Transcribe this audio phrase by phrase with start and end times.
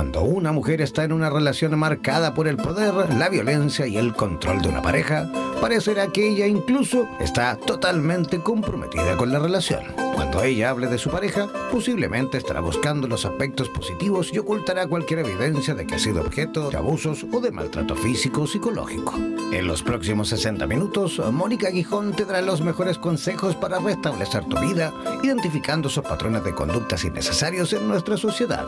[0.00, 4.14] Cuando una mujer está en una relación marcada por el poder, la violencia y el
[4.14, 5.30] control de una pareja,
[5.60, 9.82] parecerá que ella incluso está totalmente comprometida con la relación.
[10.14, 15.18] Cuando ella hable de su pareja, posiblemente estará buscando los aspectos positivos y ocultará cualquier
[15.18, 19.18] evidencia de que ha sido objeto de abusos o de maltrato físico o psicológico.
[19.52, 24.58] En los próximos 60 minutos, Mónica Guijón te dará los mejores consejos para restablecer tu
[24.60, 28.66] vida, identificando esos patrones de conductas innecesarios en nuestra sociedad.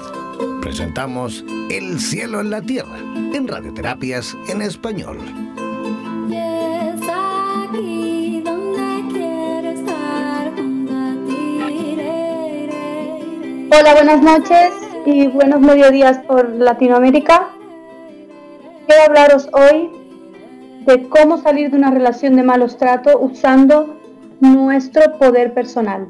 [0.63, 2.97] Presentamos El cielo en la tierra
[3.35, 5.19] en radioterapias en español.
[13.73, 14.71] Hola, buenas noches
[15.05, 17.49] y buenos mediodías por Latinoamérica.
[18.87, 19.91] Quiero hablaros hoy
[20.87, 23.99] de cómo salir de una relación de malos tratos usando
[24.39, 26.07] nuestro poder personal.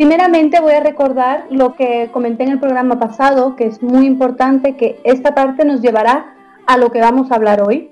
[0.00, 4.74] Primeramente voy a recordar lo que comenté en el programa pasado, que es muy importante,
[4.74, 6.34] que esta parte nos llevará
[6.66, 7.90] a lo que vamos a hablar hoy.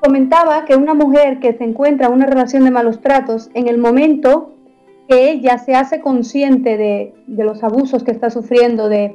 [0.00, 3.76] Comentaba que una mujer que se encuentra en una relación de malos tratos, en el
[3.76, 4.54] momento
[5.10, 9.14] que ella se hace consciente de, los abusos que está sufriendo, de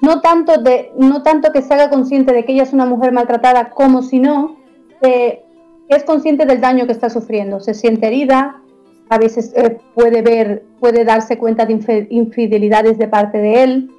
[0.00, 3.10] no tanto, de no tanto que se haga consciente de que ella es una mujer
[3.10, 4.58] maltratada, como si no,
[5.02, 8.62] es consciente del daño que está sufriendo, se siente herida,
[9.08, 13.90] a veces eh, puede ver, puede darse cuenta de infidelidades de parte de él.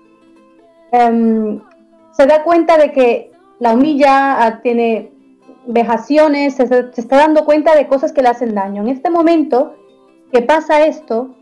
[0.91, 1.61] Em,
[2.11, 5.11] se da cuenta de que la humilla, ah, tiene
[5.67, 6.63] vejaciones, se,
[6.95, 8.81] está dando cuenta de cosas que le hacen daño.
[8.81, 9.75] En este momento
[10.31, 11.35] que pasa esto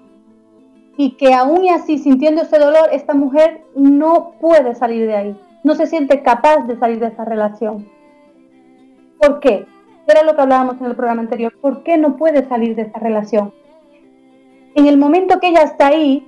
[0.97, 5.41] y que aún y así sintiendo ese dolor, esta mujer no puede salir de ahí,
[5.63, 7.87] no se siente capaz de salir de esa relación.
[9.19, 9.65] ¿Por qué?
[10.07, 11.53] Era lo que hablábamos en el programa anterior.
[11.59, 13.53] ¿Por qué no puede salir de esta relación?
[14.75, 16.27] En el momento que ella está ahí,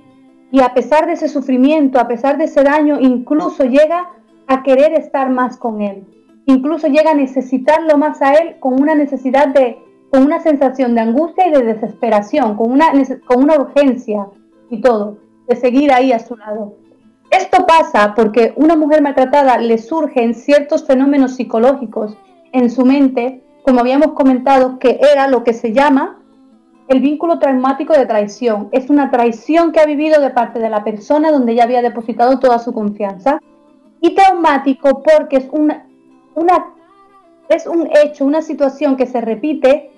[0.50, 4.10] y a pesar de ese sufrimiento, a pesar de ese daño, incluso llega
[4.46, 6.06] a querer estar más con él.
[6.46, 9.78] Incluso llega a necesitarlo más a él con una necesidad de,
[10.10, 12.86] con una sensación de angustia y de desesperación, con una,
[13.26, 14.26] con una urgencia
[14.70, 16.74] y todo, de seguir ahí a su lado.
[17.30, 22.16] Esto pasa porque una mujer maltratada le surgen ciertos fenómenos psicológicos
[22.52, 26.22] en su mente como habíamos comentado, que era lo que se llama
[26.88, 28.70] el vínculo traumático de traición.
[28.72, 32.38] Es una traición que ha vivido de parte de la persona donde ella había depositado
[32.38, 33.42] toda su confianza.
[34.00, 35.86] Y traumático porque es una,
[36.34, 36.72] una
[37.50, 39.90] es un hecho, una situación que se repite,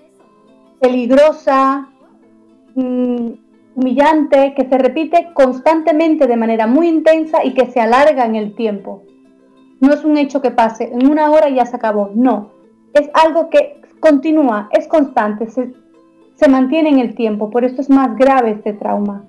[0.80, 1.90] peligrosa,
[2.74, 3.28] mm,
[3.76, 8.56] humillante, que se repite constantemente de manera muy intensa y que se alarga en el
[8.56, 9.04] tiempo.
[9.78, 12.58] No es un hecho que pase en una hora y ya se acabó, no
[12.94, 18.16] es algo que continúa, es constante, se, mantiene en el tiempo, por eso es más
[18.16, 19.24] grave este trauma.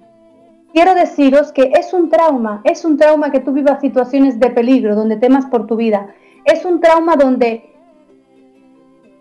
[0.74, 4.96] Quiero deciros que es un trauma, es un trauma que tú vivas situaciones de peligro,
[4.96, 6.08] donde temas por tu vida.
[6.46, 7.70] Es un trauma donde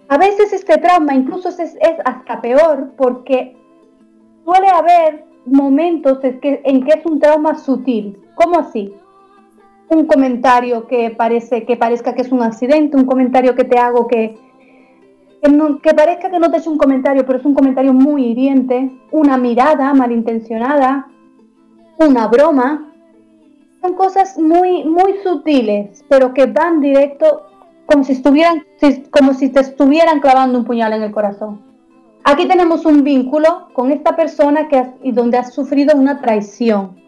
[0.08, 3.56] a veces este trauma incluso es, es hasta peor porque
[4.44, 8.16] suele haber momentos en que es un trauma sutil.
[8.36, 8.94] ¿Cómo así?
[9.90, 14.06] Un comentario que parece que parezca que es un accidente, un comentario que te hago
[14.06, 14.38] que
[15.82, 19.38] que, parezca que no te es un comentario, pero es un comentario muy hiriente, una
[19.38, 21.08] mirada malintencionada,
[21.98, 22.92] una broma.
[23.80, 27.46] Son cosas muy muy sutiles, pero que van directo
[27.86, 28.64] como si estuvieran
[29.10, 31.62] como si te estuvieran clavando un puñal en el corazón.
[32.22, 36.99] Aquí tenemos un vínculo con esta persona que y donde has sufrido una traición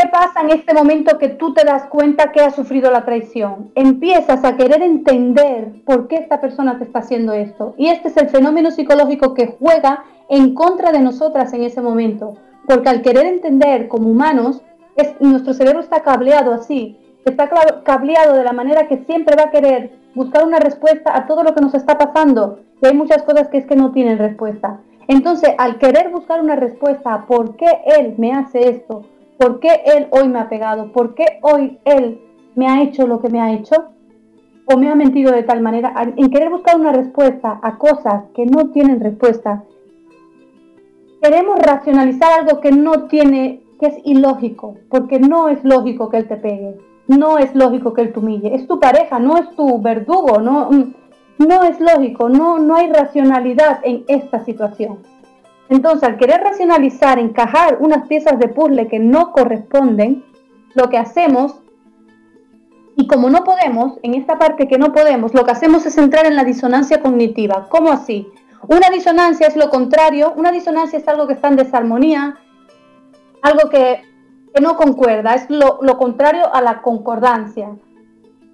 [0.00, 3.72] ¿Qué pasa en este momento que tú te das cuenta que has sufrido la traición?
[3.74, 7.74] Empiezas a querer entender por qué esta persona te está haciendo esto.
[7.76, 12.36] Y este es el fenómeno psicológico que juega en contra de nosotras en ese momento.
[12.68, 14.62] Porque al querer entender como humanos,
[14.94, 16.96] es, nuestro cerebro está cableado así.
[17.24, 17.50] Está
[17.82, 21.56] cableado de la manera que siempre va a querer buscar una respuesta a todo lo
[21.56, 22.60] que nos está pasando.
[22.80, 24.78] Y hay muchas cosas que es que no tienen respuesta.
[25.08, 29.02] Entonces, al querer buscar una respuesta a por qué él me hace esto,
[29.38, 30.92] ¿Por qué él hoy me ha pegado?
[30.92, 32.20] ¿Por qué hoy él
[32.56, 33.76] me ha hecho lo que me ha hecho?
[34.66, 35.94] ¿O me ha mentido de tal manera?
[36.16, 39.62] En querer buscar una respuesta a cosas que no tienen respuesta,
[41.22, 46.28] queremos racionalizar algo que no tiene, que es ilógico, porque no es lógico que él
[46.28, 46.76] te pegue,
[47.06, 50.68] no es lógico que él te humille, es tu pareja, no es tu verdugo, no,
[51.38, 54.98] no es lógico, no, no hay racionalidad en esta situación.
[55.70, 60.24] Entonces, al querer racionalizar, encajar unas piezas de puzzle que no corresponden,
[60.74, 61.60] lo que hacemos,
[62.96, 66.26] y como no podemos, en esta parte que no podemos, lo que hacemos es entrar
[66.26, 67.68] en la disonancia cognitiva.
[67.68, 68.26] ¿Cómo así?
[68.66, 72.38] Una disonancia es lo contrario, una disonancia es algo que está en desarmonía,
[73.42, 74.02] algo que
[74.60, 77.76] no concuerda, es lo contrario a la concordancia.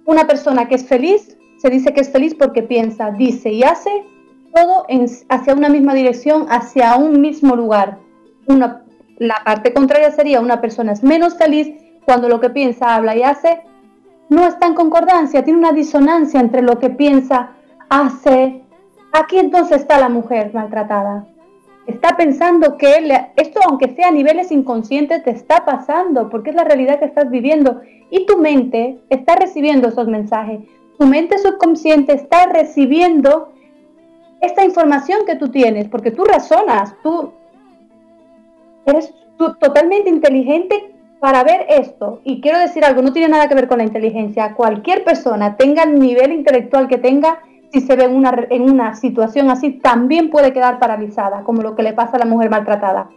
[0.05, 4.05] Una persona que es feliz se dice que es feliz porque piensa, dice y hace
[4.55, 4.87] todo
[5.29, 7.99] hacia una misma dirección, hacia un mismo lugar.
[8.47, 8.83] Una,
[9.17, 11.69] la parte contraria sería una persona es menos feliz
[12.05, 13.61] cuando lo que piensa, habla y hace
[14.29, 17.51] no está en concordancia, tiene una disonancia entre lo que piensa,
[17.89, 18.61] hace.
[19.11, 21.25] Aquí entonces está la mujer maltratada.
[21.85, 26.63] Está pensando que esto, aunque sea a niveles inconscientes, te está pasando, porque es la
[26.63, 27.81] realidad que estás viviendo.
[28.09, 30.61] Y tu mente está recibiendo esos mensajes.
[30.97, 33.49] Tu mente subconsciente está recibiendo
[34.45, 37.31] esta información que tú tienes, porque tú razonas, tú
[38.85, 42.21] eres totalmente inteligente para ver esto.
[42.23, 44.53] Y quiero decir algo, no tiene nada que ver con la inteligencia.
[44.53, 47.39] Cualquier persona, tenga el nivel intelectual que tenga,
[47.71, 51.75] si se ve en una, en una situación así, también puede quedar paralizada, como lo
[51.75, 53.09] que le pasa a la mujer maltratada.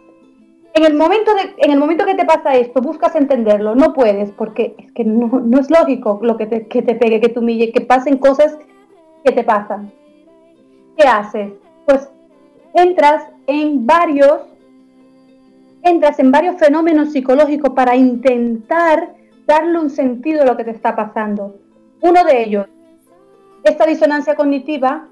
[0.73, 4.31] En el momento, de, en el momento que te pasa esto, buscas entenderlo, no puedes,
[4.31, 7.39] porque es que no, no es lógico lo que te, que te pegue, que te
[7.39, 8.57] humille, que pasen cosas
[9.23, 9.91] que te pasan.
[10.99, 11.53] ¿Qué haces?
[11.85, 12.09] Pues
[12.73, 14.41] entras en varios,
[15.81, 19.13] entras en varios fenómenos psicológicos para intentar
[19.47, 21.55] darle un sentido a lo que te está pasando.
[22.01, 22.67] Uno de ellos,
[23.63, 25.07] esta disonancia cognitiva,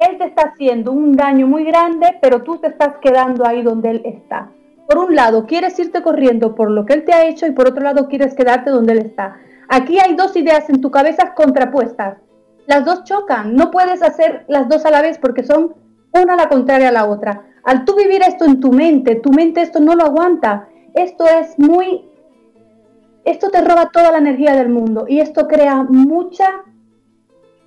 [0.00, 3.90] él te está haciendo un daño muy grande, pero tú te estás quedando ahí donde
[3.90, 4.48] él está.
[4.88, 7.68] Por un lado, quieres irte corriendo por lo que él te ha hecho y por
[7.68, 9.36] otro lado, quieres quedarte donde él está.
[9.68, 12.16] Aquí hay dos ideas en tu cabeza contrapuestas
[12.68, 15.74] las dos chocan, no puedes hacer las dos a la vez porque son
[16.12, 17.46] una la contraria a la otra.
[17.64, 20.68] Al tú vivir esto en tu mente, tu mente esto no lo aguanta.
[20.92, 22.04] Esto es muy...
[23.24, 26.62] Esto te roba toda la energía del mundo y esto crea mucha,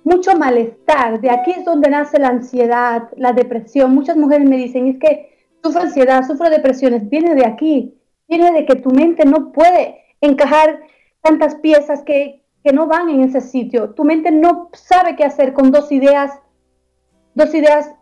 [0.04, 1.20] mucho malestar.
[1.20, 3.92] De aquí es donde nace la ansiedad, la depresión.
[3.92, 7.08] Muchas mujeres me dicen, es que sufro ansiedad, sufro depresiones.
[7.08, 10.80] Viene de aquí, viene de que tu mente no puede encajar
[11.22, 13.90] tantas piezas que, que no van en ese sitio.
[13.90, 16.38] Tu mente no sabe qué hacer con dos ideas,
[17.34, 17.92] dos ideas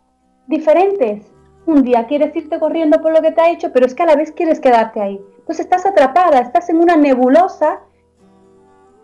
[0.47, 1.33] diferentes.
[1.67, 4.07] Un día quieres irte corriendo por lo que te ha hecho, pero es que a
[4.07, 5.21] la vez quieres quedarte ahí.
[5.39, 7.81] Entonces estás atrapada, estás en una nebulosa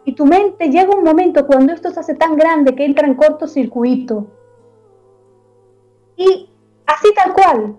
[0.05, 3.15] y tu mente llega un momento cuando esto se hace tan grande que entra en
[3.15, 4.27] cortocircuito.
[6.17, 6.51] Y
[6.87, 7.77] así tal cual,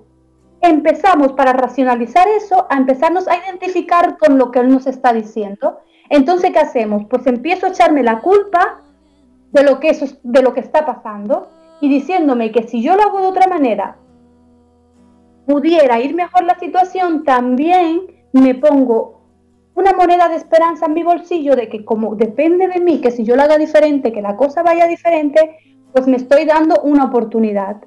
[0.61, 5.79] empezamos para racionalizar eso, a empezarnos a identificar con lo que él nos está diciendo
[6.09, 7.03] entonces, ¿qué hacemos?
[7.09, 8.81] Pues empiezo a echarme la culpa
[9.51, 11.49] de lo que, eso, de lo que está pasando
[11.81, 13.97] y diciéndome que si yo lo hago de otra manera,
[15.45, 18.01] pudiera ir mejor la situación, también
[18.33, 19.21] me pongo
[19.75, 23.23] una moneda de esperanza en mi bolsillo de que como depende de mí, que si
[23.23, 25.57] yo lo haga diferente, que la cosa vaya diferente,
[25.93, 27.77] pues me estoy dando una oportunidad.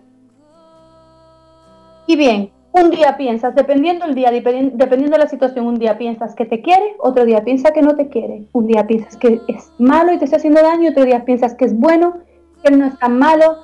[2.07, 6.35] Y bien, un día piensas, dependiendo el día, dependiendo de la situación, un día piensas
[6.37, 8.47] que te quiere, otro día piensas que no te quiere.
[8.53, 11.65] Un día piensas que es malo y te está haciendo daño, otro día piensas que
[11.65, 12.19] es bueno,
[12.63, 13.57] que no es tan malo,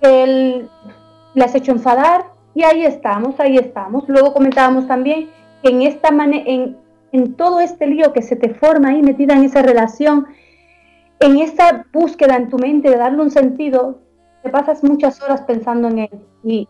[0.00, 0.70] que él
[1.34, 2.24] le has hecho enfadar.
[2.54, 4.04] Y ahí estamos, ahí estamos.
[4.08, 5.28] Luego comentábamos también
[5.62, 6.78] que en, esta en,
[7.12, 10.26] en todo este lío que se te forma ahí metida en esa relación,
[11.20, 13.98] en esa búsqueda en tu mente de darle un sentido,
[14.42, 16.10] te pasas muchas horas pensando en él.
[16.42, 16.68] Y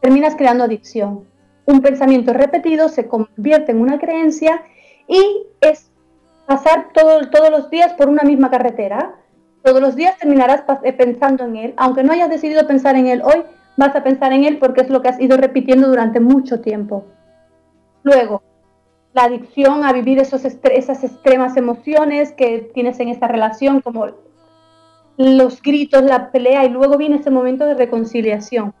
[0.00, 1.24] terminas creando adicción.
[1.66, 4.62] Un pensamiento repetido se convierte en una creencia
[5.08, 5.90] y es
[6.46, 9.16] pasar todos los días por una misma carretera.
[9.62, 13.20] Todos los días terminarás eh, pensando en él, aunque no hayas decidido pensar en él
[13.24, 13.42] hoy,
[13.76, 17.04] vas a pensar en él porque es lo que has ido repitiendo durante mucho tiempo.
[18.04, 18.42] Luego,
[19.12, 24.06] la adicción a vivir esos esas extremas emociones que tienes en esta relación, como
[25.16, 28.72] los gritos, la pelea, y luego viene ese momento de reconciliación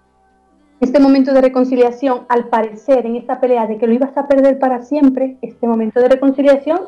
[0.80, 4.58] este momento de reconciliación, al parecer en esta pelea de que lo ibas a perder
[4.58, 6.80] para siempre, este momento de reconciliación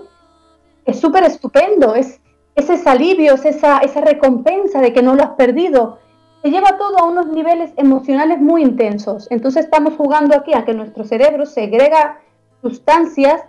[0.84, 2.20] es súper estupendo, es,
[2.54, 5.98] ese alivio, es esa, esa recompensa de que no lo has perdido.
[6.42, 9.26] Se lleva todo a unos niveles emocionales muy intensos.
[9.30, 12.20] Entonces estamos jugando aquí a que nuestro cerebro segrega
[12.60, 13.42] sustancias,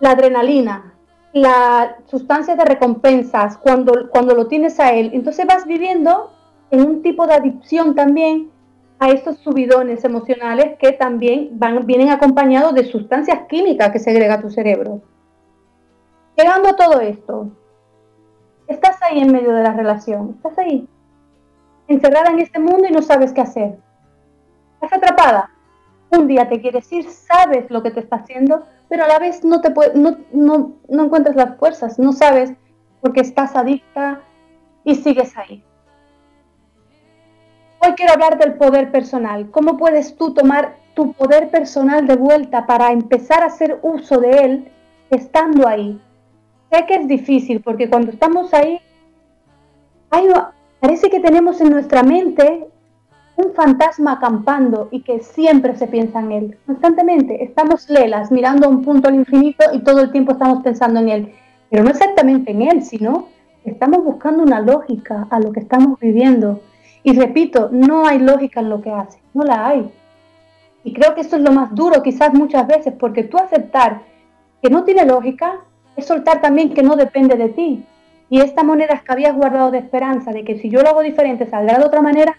[0.00, 0.94] la adrenalina,
[1.32, 5.10] la sustancia de recompensas, cuando, cuando lo tienes a él.
[5.14, 6.32] Entonces vas viviendo
[6.70, 8.50] en un tipo de adicción también
[8.98, 14.50] a estos subidones emocionales que también van, vienen acompañados de sustancias químicas que segrega tu
[14.50, 15.02] cerebro.
[16.36, 17.50] Llegando a todo esto,
[18.68, 20.88] estás ahí en medio de la relación, estás ahí,
[21.88, 23.78] encerrada en este mundo y no sabes qué hacer.
[24.74, 25.50] Estás atrapada.
[26.10, 29.44] Un día te quieres ir, sabes lo que te está haciendo, pero a la vez
[29.44, 32.52] no, te no, no, no encuentras las fuerzas, no sabes
[33.00, 34.20] porque estás adicta
[34.84, 35.64] y sigues ahí.
[37.84, 39.50] Hoy quiero hablar del poder personal.
[39.50, 44.30] ¿Cómo puedes tú tomar tu poder personal de vuelta para empezar a hacer uso de
[44.30, 44.72] él
[45.10, 46.00] estando ahí.
[46.70, 48.80] Sé que es difícil porque cuando estamos ahí,
[50.80, 52.66] parece que tenemos en nuestra mente
[53.36, 56.58] un fantasma acampando y que siempre se piensa en él.
[56.66, 61.00] Constantemente estamos lelas mirando a un punto al infinito y todo el tiempo estamos pensando
[61.00, 61.34] en él.
[61.70, 63.28] Pero no exactamente en él, sino
[63.64, 66.60] estamos buscando una lógica a lo que estamos viviendo.
[67.02, 69.90] Y repito, no hay lógica en lo que hace, no la hay.
[70.84, 74.02] Y creo que eso es lo más duro quizás muchas veces, porque tú aceptar
[74.62, 75.60] que no tiene lógica
[75.96, 77.84] es soltar también que no depende de ti.
[78.30, 81.46] Y esta moneda que habías guardado de esperanza, de que si yo lo hago diferente
[81.46, 82.38] saldrá de otra manera,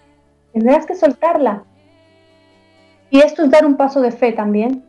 [0.51, 1.63] tendrás que soltarla.
[3.09, 4.83] Y esto es dar un paso de fe también.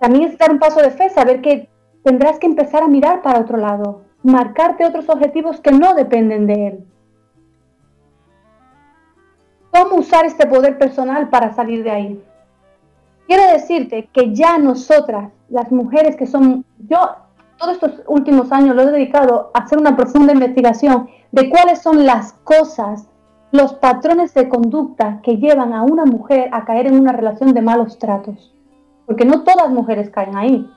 [0.00, 1.68] También es dar un paso de fe, saber que
[2.04, 6.66] tendrás que empezar a mirar para otro lado, marcarte otros objetivos que no dependen de
[6.66, 6.86] él.
[9.70, 12.24] ¿Cómo usar este poder personal para salir de ahí?
[13.26, 16.98] Quiero decirte que ya nosotras, las mujeres que son, yo
[17.56, 22.06] todos estos últimos años lo he dedicado a hacer una profunda investigación de cuáles son
[22.06, 23.08] las cosas,
[23.52, 27.62] los patrones de conducta que llevan a una mujer a caer en una relación de
[27.62, 28.54] malos tratos.
[29.06, 30.68] Porque no todas mujeres caen ahí.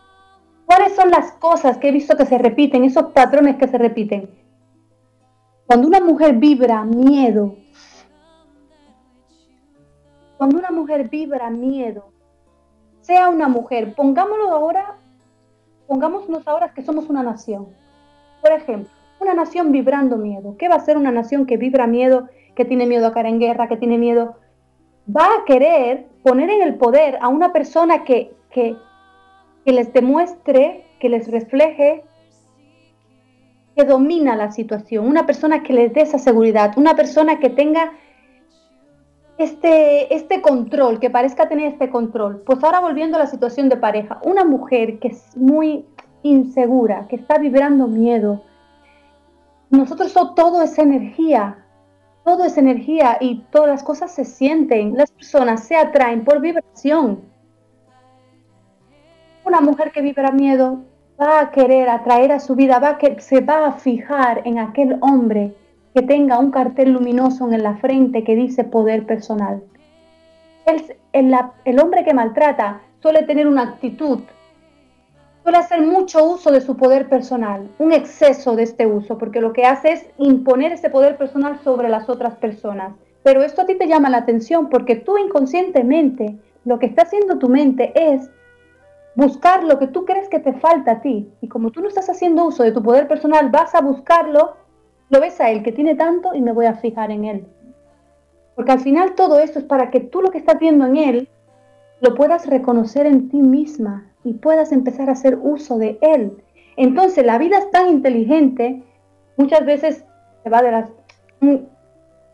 [0.66, 4.30] ¿Cuáles son las cosas que he visto que se repiten, esos patrones que se repiten?
[5.66, 7.56] Cuando una mujer vibra miedo,
[10.44, 12.12] cuando una mujer vibra miedo,
[13.00, 14.98] sea una mujer, pongámoslo ahora,
[15.88, 17.70] pongámonos ahora que somos una nación.
[18.42, 18.90] Por ejemplo,
[19.22, 20.58] una nación vibrando miedo.
[20.60, 23.40] ¿Qué va a ser una nación que vibra miedo, que tiene miedo a caer en
[23.40, 24.36] guerra, que tiene miedo?
[25.08, 28.76] Va a querer poner en el poder a una persona que, que,
[29.64, 32.04] que les demuestre, que les refleje
[33.78, 37.94] que domina la situación, una persona que les dé esa seguridad, una persona que tenga
[39.38, 42.44] este, este control, que parezca tener este control.
[42.46, 45.86] Pues ahora volviendo a la situación de pareja, una mujer que es muy
[46.22, 48.44] insegura, que está vibrando miedo,
[49.70, 51.66] nosotros todo es energía,
[52.24, 57.22] todo es energía y todas las cosas se sienten, las personas se atraen por vibración.
[59.46, 60.84] Una mujer que vibra miedo
[61.20, 64.98] va a querer atraer a su vida, va que, se va a fijar en aquel
[65.02, 65.56] hombre
[65.94, 69.64] que tenga un cartel luminoso en la frente que dice poder personal.
[70.66, 71.36] El,
[71.66, 74.20] el, hombre que maltrata suele tener una actitud,
[75.44, 79.54] suele hacer mucho uso de su poder personal, un exceso de este uso, porque lo
[79.54, 82.94] que hace es imponer ese poder personal sobre las otras personas.
[83.24, 87.38] Pero esto a ti te llama la atención porque tú inconscientemente lo que está haciendo
[87.38, 88.30] tu mente es
[89.16, 91.30] buscar lo que tú crees que te falta a ti.
[91.42, 94.56] Y como tú no estás haciendo uso de tu poder personal, vas a buscarlo
[95.10, 97.48] lo ves a él que tiene tanto y me voy a fijar en él.
[98.56, 101.30] Porque al final todo esto es para que tú lo que estás viendo en él
[102.02, 106.38] lo puedas reconocer en ti misma y puedas empezar a hacer uso de él.
[106.76, 108.84] Entonces la vida es tan inteligente,
[109.38, 110.06] muchas veces
[110.44, 110.90] se va de las...
[111.40, 111.56] Mm,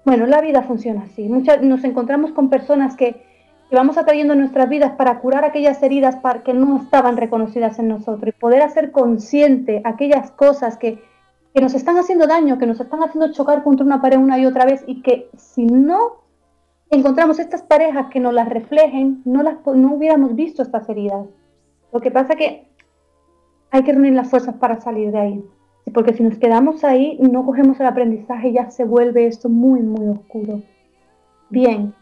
[0.05, 1.27] bueno, la vida funciona así.
[1.29, 3.21] Muchas, nos encontramos con personas que,
[3.69, 7.77] que vamos atrayendo en nuestras vidas para curar aquellas heridas para que no estaban reconocidas
[7.77, 11.03] en nosotros y poder hacer consciente aquellas cosas que
[11.53, 14.45] que nos están haciendo daño, que nos están haciendo chocar contra una pared una y
[14.45, 16.19] otra vez y que si no
[16.89, 21.27] encontramos estas parejas que nos las reflejen, no, las, no hubiéramos visto estas heridas.
[21.91, 22.67] Lo que pasa que
[23.71, 25.45] hay que reunir las fuerzas para salir de ahí.
[25.93, 29.81] Porque si nos quedamos ahí y no cogemos el aprendizaje, ya se vuelve esto muy,
[29.81, 30.61] muy oscuro.
[31.49, 31.95] Bien.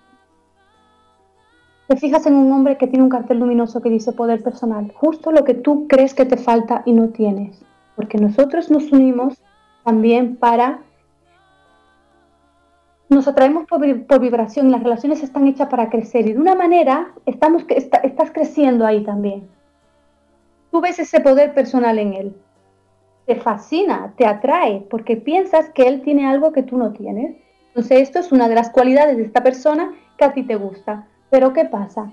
[1.88, 4.92] Te fijas en un hombre que tiene un cartel luminoso que dice poder personal.
[4.94, 7.67] Justo lo que tú crees que te falta y no tienes
[7.98, 9.42] porque nosotros nos unimos
[9.84, 10.82] también para,
[13.10, 13.82] nos atraemos por,
[14.22, 19.04] vibración, las relaciones están hechas para crecer y de una manera estamos, estás creciendo ahí
[19.04, 19.50] también.
[20.70, 22.36] Tú ves ese poder personal en él,
[23.26, 27.36] te fascina, te atrae, porque piensas que él tiene algo que tú no tienes.
[27.70, 31.08] Entonces esto es una de las cualidades de esta persona que a ti te gusta.
[31.32, 32.12] Pero ¿qué pasa?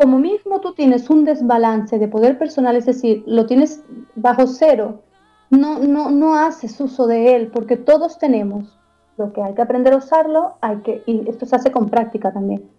[0.00, 5.02] Como mismo tú tienes un desbalance de poder personal, es decir, lo tienes bajo cero,
[5.50, 8.78] no, no, no haces uso de él, porque todos tenemos.
[9.18, 12.32] Lo que hay que aprender a usarlo, hay que, y esto se hace con práctica
[12.32, 12.70] también.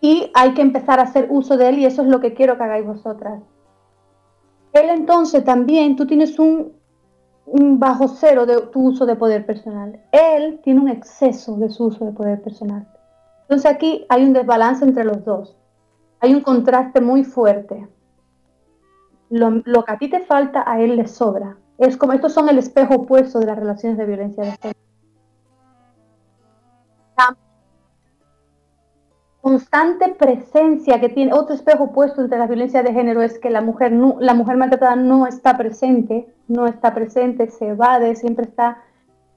[0.00, 2.56] Y hay que empezar a hacer uso de él, y eso es lo que quiero
[2.56, 3.40] que hagáis vosotras.
[4.72, 6.72] Él entonces también, tú tienes un,
[7.46, 10.00] un bajo cero de tu uso de poder personal.
[10.10, 12.88] Él tiene un exceso de su uso de poder personal.
[13.50, 15.56] Entonces aquí hay un desbalance entre los dos.
[16.20, 17.88] Hay un contraste muy fuerte.
[19.28, 21.56] Lo, que a ti te falta, a él le sobra.
[21.76, 24.78] Es como estos son el espejo opuesto de las relaciones de violencia de género.
[29.40, 33.62] constante presencia que tiene, otro espejo opuesto entre la violencia de género es que la
[33.62, 33.90] mujer,
[34.20, 38.78] la mujer maltratada no está presente, no está presente, se evade, siempre está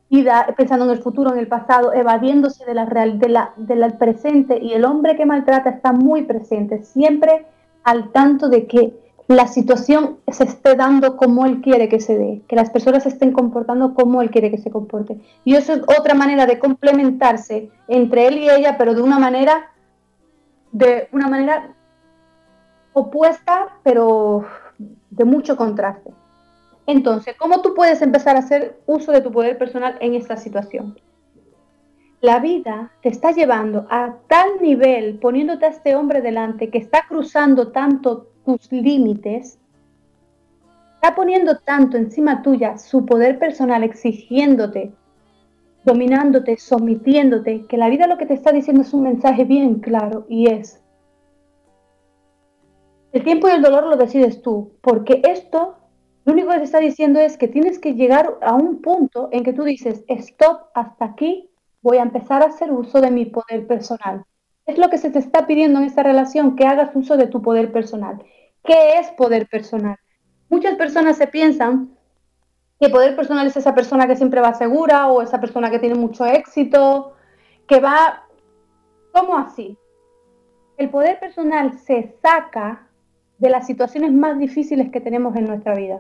[0.10, 3.94] ida, pensando en el futuro, en el pasado, evadiéndose de la real, de la, del
[3.94, 7.46] presente y el hombre que maltrata está muy presente, siempre
[7.84, 8.94] al tanto de que
[9.28, 13.10] la situación se esté dando como él quiere que se dé, que las personas se
[13.10, 15.18] estén comportando como él quiere que se comporte.
[15.46, 19.70] Y eso es otra manera de complementarse entre él y ella, pero de una manera
[20.74, 21.76] de una manera
[22.94, 24.44] opuesta, pero
[25.12, 26.12] de mucho contraste.
[26.86, 31.00] Entonces, ¿cómo tú puedes empezar a hacer uso de tu poder personal en esta situación?
[32.20, 37.06] La vida te está llevando a tal nivel, poniéndote a este hombre delante que está
[37.08, 39.60] cruzando tanto tus límites,
[40.96, 44.94] está poniendo tanto encima tuya su poder personal, exigiéndote,
[45.84, 50.26] dominándote, sometiéndote, que la vida lo que te está diciendo es un mensaje bien claro
[50.30, 50.82] y es,
[53.12, 55.76] el tiempo y el dolor lo decides tú, porque esto
[56.26, 59.44] lo único que te está diciendo es que tienes que llegar a un punto en
[59.44, 61.50] que tú dices, stop, hasta aquí,
[61.82, 64.24] voy a empezar a hacer uso de mi poder personal.
[64.66, 67.42] Es lo que se te está pidiendo en esta relación, que hagas uso de tu
[67.42, 68.24] poder personal.
[68.64, 69.98] ¿Qué es poder personal?
[70.50, 71.98] Muchas personas se piensan
[72.80, 75.96] que poder personal es esa persona que siempre va segura o esa persona que tiene
[75.96, 77.16] mucho éxito,
[77.68, 78.24] que va...
[79.12, 79.78] ¿Cómo así?
[80.78, 82.88] El poder personal se saca
[83.38, 86.00] de las situaciones más difíciles que tenemos en nuestra vida.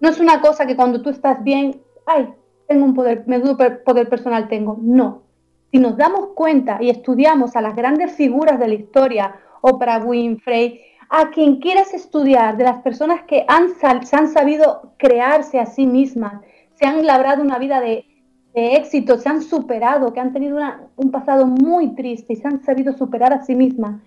[0.00, 2.28] No es una cosa que cuando tú estás bien, ay,
[2.66, 4.78] tengo un poder, menudo poder personal tengo.
[4.80, 5.22] No.
[5.70, 10.80] Si nos damos cuenta y estudiamos a las grandes figuras de la historia, Oprah Winfrey,
[11.10, 13.70] a quien quieras estudiar, de las personas que han,
[14.04, 16.40] se han sabido crearse a sí mismas,
[16.74, 18.06] se han labrado una vida de,
[18.54, 20.58] éxito, se han superado, que han tenido
[20.96, 24.00] un pasado muy triste y se han sabido superar a sí mismas.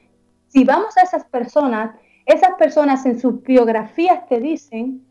[0.47, 1.95] Si vamos a esas personas,
[2.25, 5.05] esas personas en sus biografías te dicen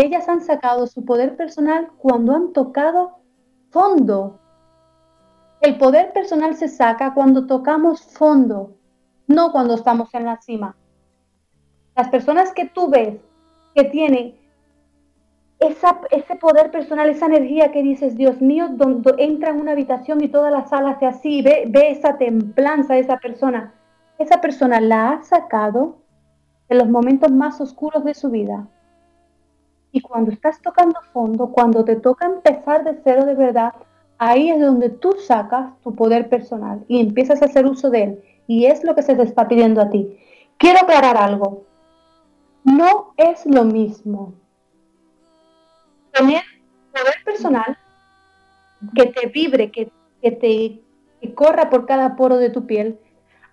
[0.00, 3.18] ellas han sacado su poder personal cuando han tocado
[3.70, 4.38] fondo.
[5.60, 8.76] El poder personal se saca cuando tocamos fondo,
[9.26, 10.76] no cuando estamos en la cima.
[11.96, 13.16] Las personas que tú ves
[13.74, 14.36] que tienen
[15.58, 20.22] esa, ese poder personal, esa energía que dices, Dios mío, donde entra en una habitación
[20.22, 23.72] y toda la sala hace así, ve, ve esa templanza de esa persona.
[24.18, 25.96] Esa persona la ha sacado
[26.68, 28.68] en los momentos más oscuros de su vida.
[29.96, 33.72] Y cuando estás tocando fondo, cuando te toca empezar de cero de verdad,
[34.18, 38.22] ahí es donde tú sacas tu poder personal y empiezas a hacer uso de él.
[38.46, 40.18] Y es lo que se te está pidiendo a ti.
[40.58, 41.64] Quiero aclarar algo
[42.62, 44.34] no es lo mismo.
[46.12, 46.42] Tener
[46.92, 47.78] poder personal
[48.94, 50.82] que te vibre, que, te
[51.22, 52.98] que corra por cada poro de tu piel,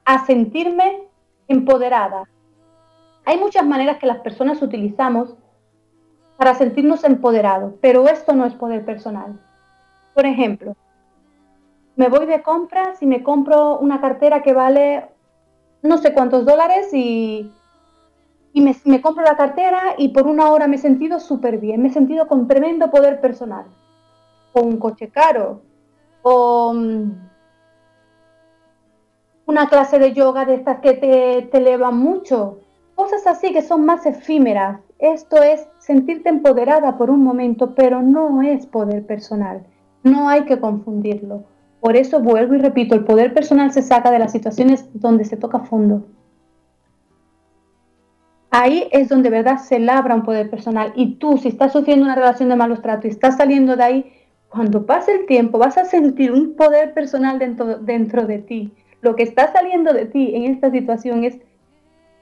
[0.04, 1.04] a sentirme
[1.48, 2.28] empoderada.
[3.24, 5.38] Hay muchas maneras que las personas utilizamos
[6.38, 9.39] para sentirnos empoderados, pero esto no es poder personal.
[10.13, 10.76] Por ejemplo,
[11.96, 15.06] me voy de compras y me compro una cartera que vale
[15.82, 17.52] no sé cuántos dólares y
[18.54, 21.91] me, compro la cartera y por una hora me he sentido súper bien, me he
[21.91, 23.65] sentido con tremendo poder personal.
[24.54, 25.62] O un coche caro,
[26.22, 26.74] o
[29.46, 32.60] una clase de yoga de estas que te, te elevan mucho.
[32.96, 34.80] Cosas así que son más efímeras.
[35.04, 39.68] Esto es sentirte empoderada por un momento, pero no es poder personal.
[40.02, 41.44] No hay que confundirlo.
[41.82, 45.36] Por eso vuelvo y repito, el poder personal se saca de las situaciones donde se
[45.36, 46.06] toca fondo.
[48.50, 50.94] Ahí es donde, ¿verdad?, se labra un poder personal.
[50.96, 54.13] Y tú, si estás sufriendo una relación de malos tratos y estás saliendo de ahí,
[54.48, 58.72] cuando pase el tiempo vas a sentir un poder personal dentro, dentro de ti.
[59.02, 61.39] Lo que está saliendo de ti en esta situación es,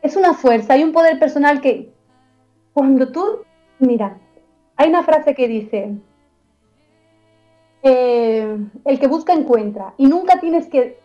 [0.02, 1.91] es una fuerza, hay un poder personal que
[2.74, 3.42] cuando tú,
[3.80, 4.18] mira,
[4.78, 5.96] hay una frase que dice,
[7.84, 11.02] eh, el que busca encuentra y nunca tienes que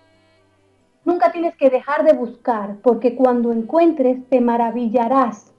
[1.06, 5.52] Nunca tienes que dejar de buscar, porque cuando encuentres te maravillarás.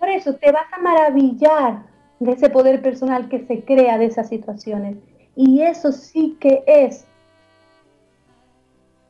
[0.00, 1.84] Por eso te vas a maravillar
[2.18, 4.96] de ese poder personal que se crea de esas situaciones.
[5.36, 7.06] Y eso sí que es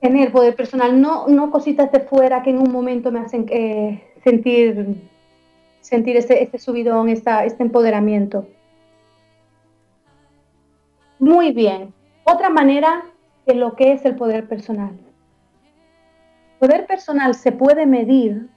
[0.02, 4.04] tener poder personal, no, no cositas de fuera que en un momento me hacen eh,
[4.22, 5.00] sentir,
[5.80, 8.46] sentir este, este subidón, esta, este empoderamiento.
[11.18, 11.92] Muy bien.
[12.24, 13.04] Otra manera
[13.46, 14.92] de lo que es el poder personal.
[16.58, 18.48] poder personal se puede medir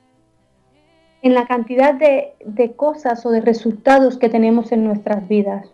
[1.21, 5.71] en la cantidad de, de cosas o de resultados que tenemos en nuestras vidas.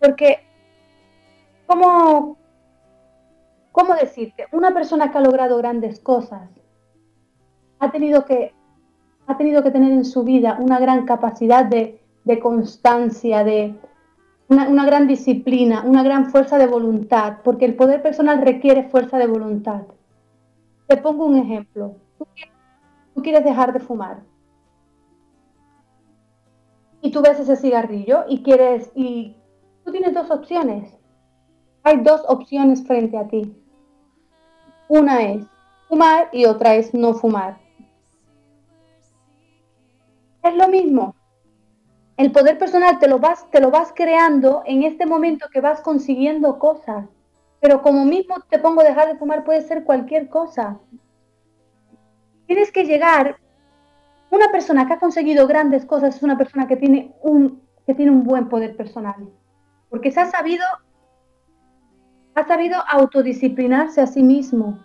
[0.00, 0.40] Porque,
[1.66, 2.36] ¿cómo,
[3.72, 4.46] ¿cómo decirte?
[4.52, 6.48] Una persona que ha logrado grandes cosas
[7.78, 8.54] ha tenido que,
[9.26, 12.00] ha tenido que tener en su vida una gran capacidad de,
[12.40, 13.74] constancia, de
[14.48, 19.26] una, gran disciplina, una gran fuerza de voluntad, porque el poder personal requiere fuerza de
[19.26, 19.82] voluntad.
[20.86, 21.96] Te pongo un ejemplo.
[23.14, 24.22] Tú quieres dejar de fumar.
[27.00, 29.36] Y tú ves ese cigarrillo y quieres, y
[29.84, 30.98] tú tienes dos opciones.
[31.82, 33.54] Hay dos opciones frente a ti.
[34.88, 35.44] Una es
[35.88, 37.63] fumar y otra es no fumar.
[40.44, 41.16] Es lo mismo.
[42.18, 45.80] El poder personal te lo vas, te lo vas creando en este momento que vas
[45.80, 47.06] consiguiendo cosas.
[47.60, 50.78] Pero como mismo te pongo dejar de fumar puede ser cualquier cosa.
[52.46, 53.38] Tienes que llegar.
[54.30, 58.10] Una persona que ha conseguido grandes cosas es una persona que tiene un, que tiene
[58.10, 59.30] un buen poder personal.
[59.88, 60.64] Porque se ha sabido,
[62.34, 64.78] ha sabido autodisciplinarse a sí mismo.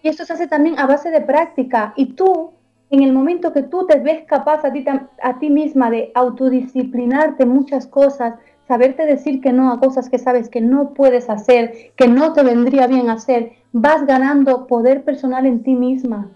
[0.00, 1.92] Y esto se hace también a base de práctica.
[1.96, 2.54] Y tú
[2.90, 4.84] en el momento que tú te ves capaz a ti,
[5.22, 8.34] a ti misma de autodisciplinarte muchas cosas,
[8.68, 12.42] saberte decir que no a cosas que sabes que no puedes hacer, que no te
[12.42, 16.30] vendría bien hacer, vas ganando poder personal en ti misma.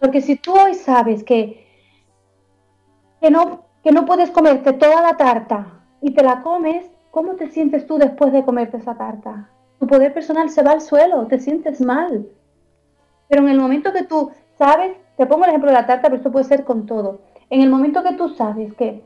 [0.00, 1.66] Porque si tú hoy sabes que,
[3.20, 5.66] que, no, que no puedes comerte toda la tarta
[6.00, 9.48] y te la comes, ¿cómo te sientes tú después de comerte esa tarta?
[9.78, 12.26] Tu poder personal se va al suelo, te sientes mal.
[13.28, 16.16] Pero en el momento que tú sabes te pongo el ejemplo de la tarta, pero
[16.16, 17.20] esto puede ser con todo.
[17.50, 19.02] En el momento que tú sabes que,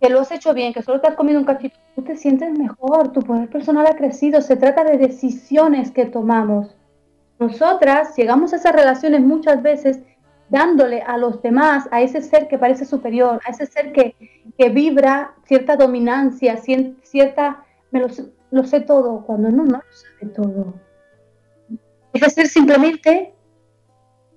[0.00, 2.56] que lo has hecho bien, que solo te has comido un cachito, tú te sientes
[2.56, 4.40] mejor, tu poder personal ha crecido.
[4.40, 6.76] Se trata de decisiones que tomamos.
[7.38, 10.00] Nosotras llegamos a esas relaciones muchas veces
[10.48, 14.14] dándole a los demás, a ese ser que parece superior, a ese ser que,
[14.58, 18.08] que vibra cierta dominancia, cierta, me lo,
[18.50, 20.74] lo sé todo, cuando no, no lo sabe todo.
[22.12, 23.32] Ese ser simplemente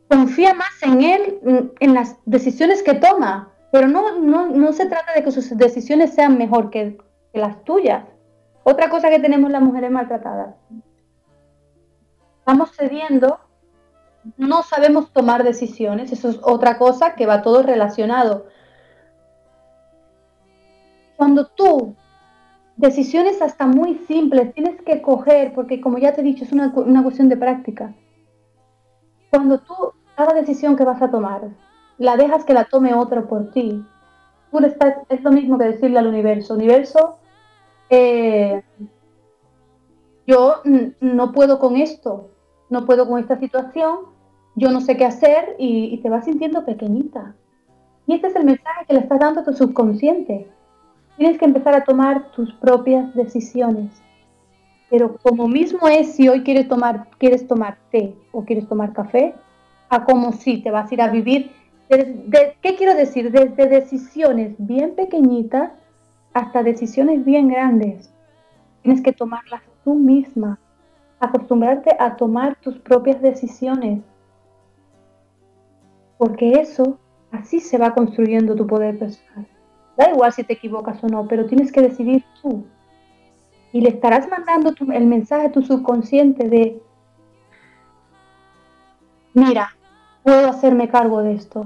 [0.07, 5.13] confía más en él, mm, en las decisiones que toma, pero no, no, se trata
[5.13, 6.97] de que sus decisiones sean mejor que,
[7.33, 8.05] las tuyas.
[8.63, 10.53] Otra cosa que tenemos las mujeres maltratadas.
[12.37, 13.39] Estamos cediendo,
[14.37, 18.45] no sabemos tomar decisiones, eso es otra cosa que va todo relacionado.
[21.17, 21.95] Cuando tú,
[22.77, 26.71] decisiones hasta muy simples, tienes que coger, porque como ya te he dicho, es una,
[26.75, 27.91] una cuestión de práctica.
[29.33, 29.73] Cuando tú
[30.15, 31.41] cada decisión que vas a tomar,
[31.97, 33.83] la dejas que la tome otro por ti.
[34.51, 37.17] Tú estás, es lo mismo que decirle al universo, universo,
[37.89, 38.61] eh,
[40.27, 40.61] yo
[40.99, 42.29] no puedo con esto,
[42.69, 44.01] no puedo con esta situación,
[44.53, 47.33] yo no sé qué hacer y, y te vas sintiendo pequeñita.
[48.05, 50.47] Y este es el mensaje que le estás dando a tu subconsciente.
[51.17, 53.89] Tienes que empezar a tomar tus propias decisiones.
[54.93, 59.33] Pero como mismo es si hoy quieres tomar, quieres tomar té o quieres tomar café,
[60.05, 61.51] como si te vas a ir a vivir.
[61.89, 63.31] ¿Qué quiero decir?
[63.31, 65.71] Desde decisiones bien pequeñitas
[66.35, 68.13] hasta decisiones bien grandes.
[68.83, 70.59] Tienes que tomarlas tú misma,
[71.19, 74.03] acostumbrarte a tomar tus propias decisiones.
[76.19, 76.99] Porque eso,
[77.31, 79.47] así se va construyendo tu poder personal.
[79.97, 82.63] Da igual si te equivocas o no, pero tienes que decidir tú.
[83.73, 86.81] Y le estarás mandando el mensaje a tu subconsciente de,
[89.33, 89.75] mira,
[90.23, 91.65] puedo hacerme cargo de esto.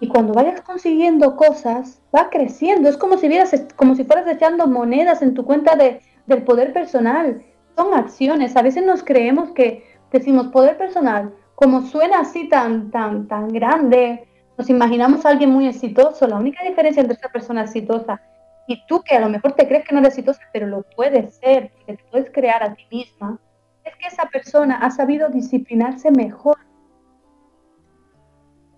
[0.00, 2.88] Y cuando vayas consiguiendo cosas, va creciendo.
[2.88, 6.72] Es como si, vieras, como si fueras echando monedas en tu cuenta de, del poder
[6.72, 7.42] personal.
[7.76, 8.56] Son acciones.
[8.56, 14.26] A veces nos creemos que decimos poder personal, como suena así tan, tan, tan grande,
[14.56, 16.26] nos imaginamos a alguien muy exitoso.
[16.26, 18.20] La única diferencia entre esa persona exitosa
[18.70, 21.36] y tú que a lo mejor te crees que no eres exitosa, pero lo puedes
[21.36, 23.40] ser, que te puedes crear a ti misma,
[23.84, 26.56] es que esa persona ha sabido disciplinarse mejor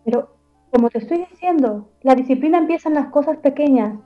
[0.05, 0.37] pero
[0.70, 3.98] como te estoy diciendo, la disciplina empieza en las cosas pequeñas.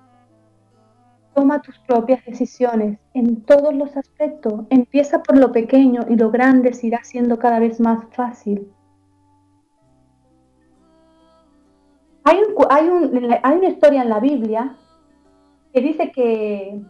[1.35, 4.65] Toma tus propias decisiones en todos los aspectos.
[4.71, 8.73] Empieza por lo pequeño y lo grande se irá siendo cada vez más fácil.
[12.25, 12.91] Hay, hay,
[13.43, 14.77] hay una historia en la Biblia
[15.77, 16.81] que dice que,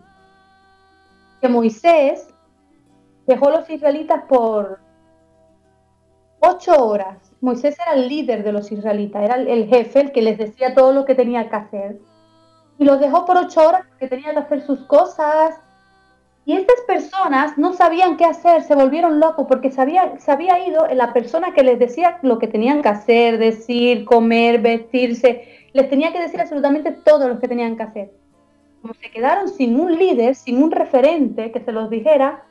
[1.40, 2.32] que Moisés
[3.26, 4.78] dejó a los israelitas por
[6.38, 10.38] ocho horas Moisés era el líder de los israelitas, era el jefe, el que les
[10.38, 11.98] decía todo lo que tenía que hacer.
[12.78, 15.60] Y los dejó por ocho horas porque tenía que hacer sus cosas.
[16.44, 20.64] Y estas personas no sabían qué hacer, se volvieron locos porque se había, se había
[20.64, 25.42] ido la persona que les decía lo que tenían que hacer, decir, comer, vestirse.
[25.72, 28.25] Les tenía que decir absolutamente todo lo que tenían que hacer.
[28.86, 32.44] Como se quedaron sin un líder, sin un referente que se los dijera,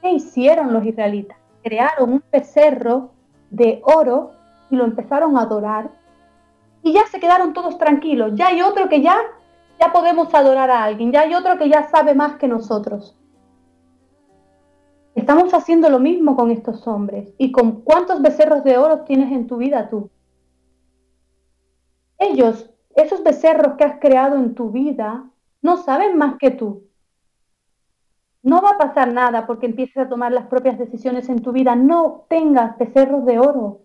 [0.00, 1.36] ¿Qué hicieron los israelitas?
[1.64, 3.10] Crearon un becerro
[3.50, 4.30] de oro
[4.70, 5.90] y lo empezaron a adorar.
[6.84, 8.34] Y ya se quedaron todos tranquilos.
[8.36, 9.16] Ya hay otro que ya,
[9.80, 11.10] ya podemos adorar a alguien.
[11.10, 13.16] Ya hay otro que ya sabe más que nosotros.
[15.16, 17.34] Estamos haciendo lo mismo con estos hombres.
[17.38, 20.10] ¿Y con cuántos becerros de oro tienes en tu vida tú?
[22.18, 25.28] Ellos, esos becerros que has creado en tu vida,
[25.66, 26.84] no saben más que tú.
[28.44, 31.74] No va a pasar nada porque empieces a tomar las propias decisiones en tu vida.
[31.74, 33.80] No tengas becerros de oro.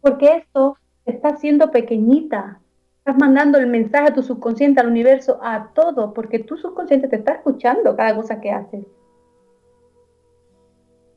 [0.00, 2.60] Porque esto está haciendo pequeñita.
[2.98, 7.16] Estás mandando el mensaje a tu subconsciente, al universo, a todo, porque tu subconsciente te
[7.16, 8.86] está escuchando cada cosa que haces.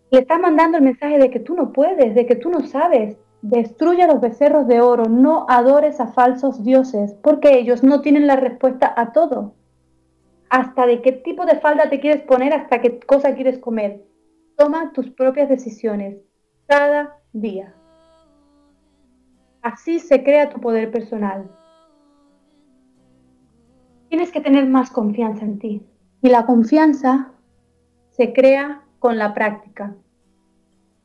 [0.09, 3.15] Le estás mandando el mensaje de que tú no puedes, de que tú no sabes.
[3.41, 8.35] Destruye los becerros de oro, no adores a falsos dioses, porque ellos no tienen la
[8.35, 9.53] respuesta a todo.
[10.49, 14.03] Hasta de qué tipo de falda te quieres poner, hasta qué cosa quieres comer.
[14.57, 16.17] Toma tus propias decisiones
[16.67, 17.73] cada día.
[19.61, 21.49] Así se crea tu poder personal.
[24.09, 25.85] Tienes que tener más confianza en ti.
[26.21, 27.31] Y la confianza
[28.11, 29.95] se crea con la práctica.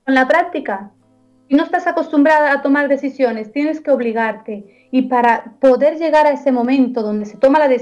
[0.04, 0.90] Con la práctica.
[1.48, 4.88] Si no estás acostumbrada a tomar decisiones, tienes que obligarte.
[4.90, 7.74] Y para poder llegar a ese momento donde se toma la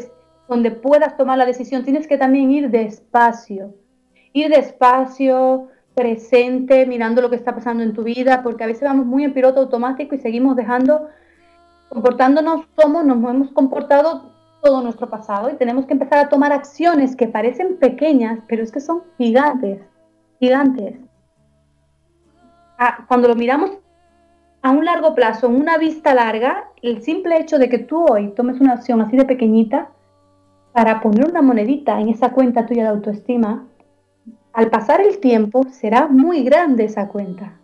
[0.49, 3.75] donde puedas tomar la decisión, tienes que también ir despacio.
[4.33, 9.07] Ir despacio, presente, mirando lo que está pasando en tu vida, porque a veces vamos
[9.07, 11.09] muy en piloto automático y seguimos dejando,
[11.89, 17.17] comportándonos como nos hemos comportado todo nuestro pasado y tenemos que empezar a tomar acciones
[17.17, 19.81] que parecen pequeñas, pero es que son gigantes
[20.43, 20.97] gigantes.
[23.09, 23.71] Cuando lo miramos
[24.63, 28.33] a un largo plazo, en una vista larga, el simple hecho de que tú hoy
[28.35, 29.91] tomes una acción así de pequeñita
[30.73, 33.67] para poner una monedita en esa cuenta tuya de autoestima,
[34.53, 37.59] al pasar el tiempo será muy grande esa cuenta.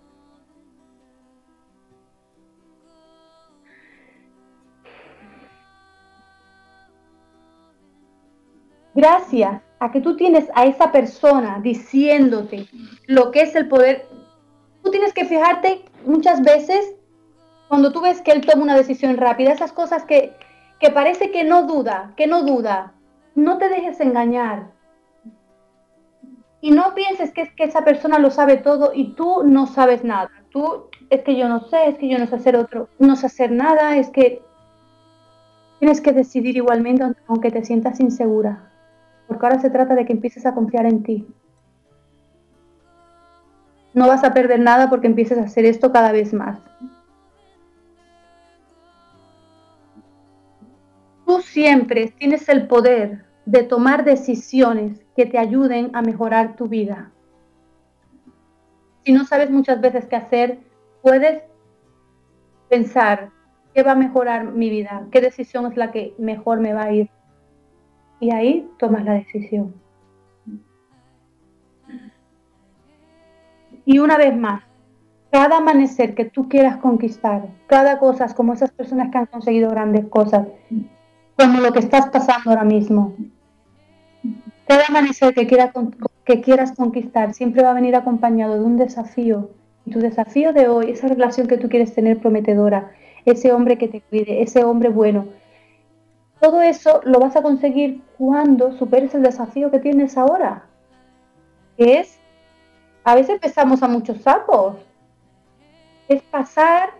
[8.94, 12.66] Gracias a que tú tienes a esa persona diciéndote
[13.06, 14.06] lo que es el poder,
[14.82, 16.94] tú tienes que fijarte muchas veces
[17.68, 20.32] cuando tú ves que él toma una decisión rápida, esas cosas que,
[20.80, 22.94] que parece que no duda, que no duda,
[23.34, 24.70] no te dejes engañar.
[26.60, 30.02] Y no pienses que es que esa persona lo sabe todo y tú no sabes
[30.02, 30.30] nada.
[30.50, 33.26] Tú es que yo no sé, es que yo no sé hacer otro, no sé
[33.26, 34.42] hacer nada, es que
[35.78, 38.68] tienes que decidir igualmente aunque te sientas insegura
[39.28, 41.26] porque ahora se trata de que empieces a confiar en ti.
[43.98, 46.60] No vas a perder nada porque empieces a hacer esto cada vez más.
[51.26, 57.10] Tú siempre tienes el poder de tomar decisiones que te ayuden a mejorar tu vida.
[59.04, 60.60] Si no sabes muchas veces qué hacer,
[61.02, 61.42] puedes
[62.68, 63.30] pensar
[63.74, 66.92] qué va a mejorar mi vida, qué decisión es la que mejor me va a
[66.92, 67.10] ir
[68.20, 69.74] y ahí tomas la decisión.
[73.88, 74.64] Y una vez más,
[75.30, 80.04] cada amanecer que tú quieras conquistar, cada cosa, como esas personas que han conseguido grandes
[80.08, 80.46] cosas,
[81.38, 83.14] como lo que estás pasando ahora mismo,
[84.66, 89.48] cada amanecer que, quieras conquistar siempre va a venir acompañado de un desafío.
[89.86, 92.90] Y tu desafío de hoy, esa relación que tú quieres tener prometedora,
[93.24, 95.28] ese hombre que te cuide, ese hombre bueno,
[96.42, 100.66] todo eso lo vas a conseguir cuando superes el desafío que tienes ahora,
[101.78, 102.17] que es,
[103.08, 104.76] a veces pesamos a muchos sapos,
[106.08, 106.90] es pasar,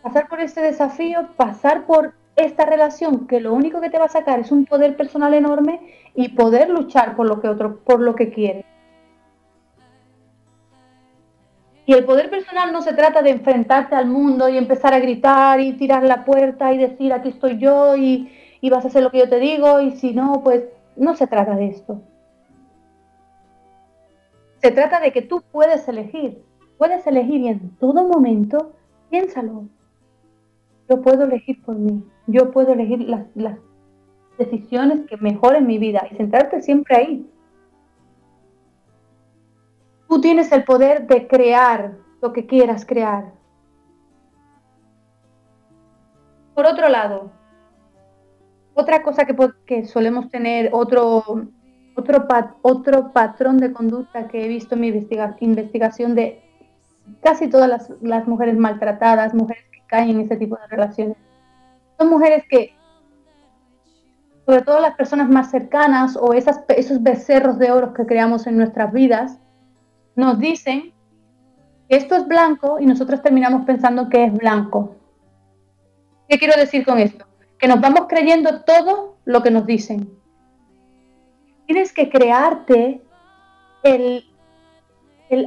[0.00, 4.08] pasar por este desafío, pasar por esta relación que lo único que te va a
[4.08, 5.80] sacar es un poder personal enorme
[6.14, 8.64] y poder luchar por lo que otro, por lo que quieres.
[11.84, 15.58] Y el poder personal no se trata de enfrentarte al mundo y empezar a gritar
[15.58, 18.30] y tirar la puerta y decir aquí estoy yo y,
[18.70, 20.62] vas a hacer lo que yo te digo y si no, pues
[20.94, 22.00] no se trata de esto.
[24.60, 26.42] Se trata de que tú puedes elegir,
[26.78, 28.72] puedes elegir y en todo momento
[29.10, 29.64] piénsalo.
[30.88, 33.58] Yo puedo elegir por mí, yo puedo elegir las, las
[34.38, 37.30] decisiones que mejoren mi vida y centrarte siempre ahí.
[40.08, 43.32] Tú tienes el poder de crear lo que quieras crear.
[46.54, 47.30] Por otro lado,
[48.74, 51.48] otra cosa que, solemos tener, otro,
[52.00, 52.26] otro,
[52.62, 56.42] otro patrón de conducta que he visto en mi investigación de
[57.22, 61.16] casi todas las, mujeres maltratadas, mujeres que caen en ese tipo de relaciones,
[61.98, 62.74] son mujeres que
[64.46, 68.56] sobre todo las personas más cercanas o esas, esos becerros de oro que creamos en
[68.56, 69.38] nuestras vidas,
[70.16, 70.92] nos dicen
[71.88, 74.96] que esto es blanco y nosotros terminamos pensando que es blanco.
[76.28, 77.26] ¿Qué quiero decir con esto?
[77.58, 80.19] Que nos vamos creyendo todo lo que nos dicen.
[81.70, 83.00] Tienes que crearte
[83.84, 84.24] el,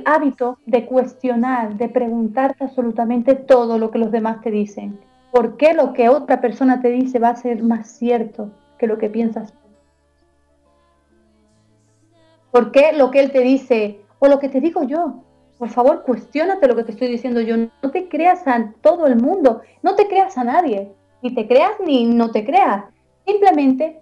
[0.06, 4.98] hábito de cuestionar, de preguntarte absolutamente todo lo que los demás te dicen.
[5.34, 8.98] ¿Por qué lo que otra persona te dice va a ser más cierto que lo
[8.98, 9.54] que piensas?
[12.52, 15.26] ¿Por qué lo que él te dice o lo que te digo yo?
[15.58, 17.58] Por favor, cuestionate lo que te estoy diciendo yo.
[17.58, 20.90] No te creas a todo el mundo, no te creas a nadie.
[21.22, 22.86] Ni te creas ni no te creas.
[23.26, 24.00] Simplemente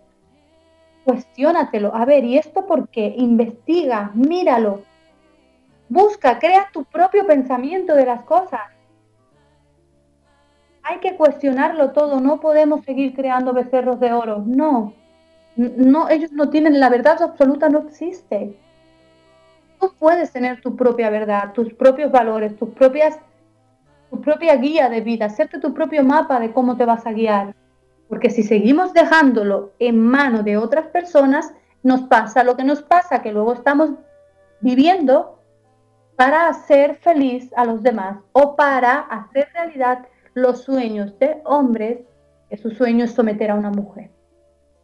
[1.04, 1.94] cuestionatelo.
[1.96, 3.14] A ver, ¿y esto por qué?
[3.18, 4.84] Investiga, míralo,
[5.92, 8.62] Busca, crea tu propio pensamiento de las cosas.
[10.84, 14.42] Hay que cuestionarlo todo, no podemos seguir creando becerros de oro.
[14.46, 14.94] No,
[15.58, 18.58] no, ellos no tienen la verdad absoluta, no existe.
[19.82, 23.20] Tú puedes tener tu propia verdad, tus propios valores, tus propias,
[24.10, 27.54] tu propia guía de vida, hacerte tu propio mapa de cómo te vas a guiar.
[28.12, 33.22] Porque si seguimos dejándolo en mano de otras personas, nos pasa lo que nos pasa,
[33.22, 33.92] que luego estamos
[34.60, 35.40] viviendo
[36.18, 42.00] para hacer feliz a los demás o para hacer realidad los sueños de hombres,
[42.50, 44.12] que su sueño es someter a una mujer,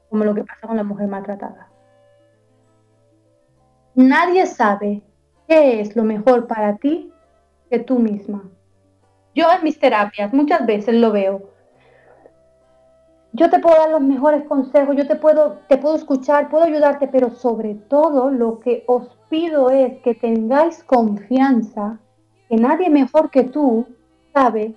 [0.09, 1.67] como lo que pasa con la mujer maltratada.
[3.93, 5.01] Nadie sabe
[5.49, 7.11] qué es lo mejor para ti
[7.69, 8.49] que tú misma.
[9.35, 11.56] Yo en mis terapias muchas veces lo veo
[13.37, 17.07] yo te puedo dar los mejores consejos, yo te puedo, te puedo escuchar, puedo ayudarte,
[17.07, 21.99] pero sobre todo lo que os pido es que tengáis confianza
[22.49, 23.85] que nadie mejor que tú
[24.33, 24.75] sabe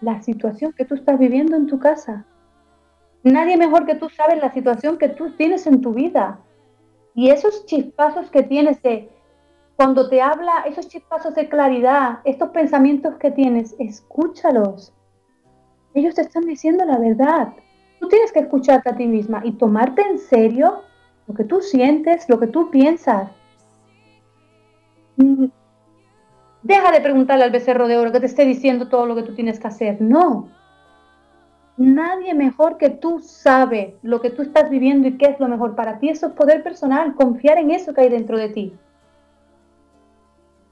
[0.00, 2.24] la situación que tú estás viviendo en tu casa.
[3.24, 6.38] Nadie mejor que tú sabe la situación que tú tienes en tu vida.
[7.16, 8.78] Y esos chispazos que tienes
[9.74, 14.94] cuando te habla, esos chispazos de claridad, estos pensamientos que tienes, escúchalos.
[15.94, 17.54] Ellos te están diciendo la verdad.
[17.98, 20.82] Tú tienes que escucharte a ti misma y tomarte en serio
[21.26, 23.30] lo que tú sientes, lo que tú piensas.
[25.16, 25.46] Mm,
[26.62, 29.34] deja de preguntarle al becerro de oro que te esté diciendo todo lo que tú
[29.34, 30.00] tienes que hacer.
[30.00, 30.48] No.
[31.76, 35.74] Nadie mejor que tú sabe lo que tú estás viviendo y qué es lo mejor
[35.74, 36.08] para ti.
[36.08, 38.76] Eso es poder personal, confiar en eso que hay dentro de ti.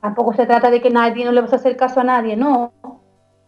[0.00, 2.72] Tampoco se trata de que nadie no le vas a hacer caso a nadie, no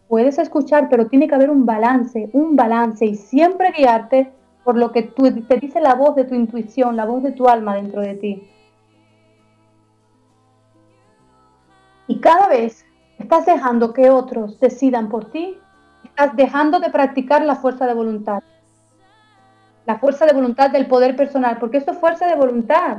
[0.09, 4.33] puedes escuchar, pero tiene que haber un balance, un balance y siempre guiarte
[4.65, 7.49] por lo que tú, te dice la voz de tu intuición, la voz de tu
[7.49, 8.51] alma dentro de ti.
[12.07, 12.85] Y cada vez
[13.19, 15.59] estás dejando que otros decidan por ti,
[16.05, 18.43] estás dejando de practicar la fuerza de voluntad.
[19.87, 22.99] La fuerza de voluntad del poder personal, porque esto es fuerza de voluntad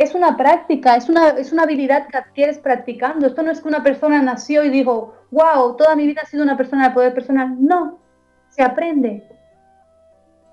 [0.00, 3.26] es una práctica, es una, es una habilidad que adquieres practicando.
[3.26, 6.42] Esto no es que una persona nació y dijo, wow, toda mi vida ha sido
[6.42, 7.54] una persona de poder personal.
[7.62, 7.98] No,
[8.48, 9.28] se aprende.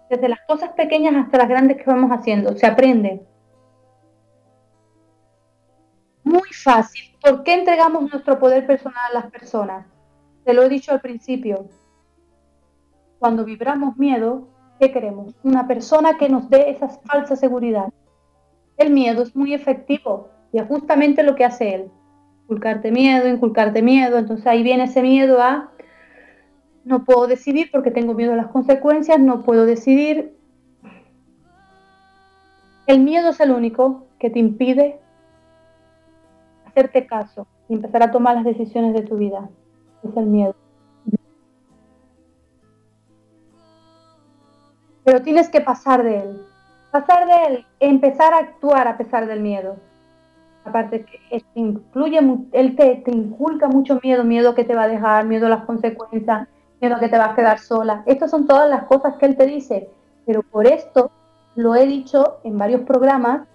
[0.10, 3.26] Desde las cosas pequeñas hasta las grandes que vamos haciendo, se aprende.
[6.26, 7.16] Muy fácil.
[7.22, 9.88] ¿Por qué entregamos nuestro poder personal a las personas?
[10.44, 11.70] Te lo he dicho al principio.
[13.18, 15.34] Cuando vibramos miedo, ¿qué queremos?
[15.44, 17.94] Una persona que nos dé esa falsa seguridad
[18.78, 21.92] el miedo es muy efectivo y es justamente lo que hace él.
[22.44, 24.18] Inculcarte miedo, inculcarte miedo.
[24.18, 25.72] Entonces ahí viene ese miedo a
[26.86, 30.38] no puedo decidir porque tengo miedo a las consecuencias, no puedo decidir.
[32.86, 35.02] El miedo es el único que te impide
[36.66, 39.50] hacerte caso y empezar a tomar las decisiones de tu vida.
[40.04, 40.56] Es el miedo.
[45.04, 46.42] Pero tienes que pasar de él
[47.02, 49.76] pasar de él, empezar a actuar a pesar del miedo.
[50.66, 52.20] Aparte que te incluye,
[52.52, 56.48] él te, inculca mucho miedo, miedo que te va a dejar, miedo a las consecuencias,
[56.82, 58.04] miedo que te vas a quedar sola.
[58.06, 59.90] Estas son todas las cosas que él te dice.
[60.26, 61.12] Pero por esto,
[61.56, 63.48] lo he dicho en varios programas,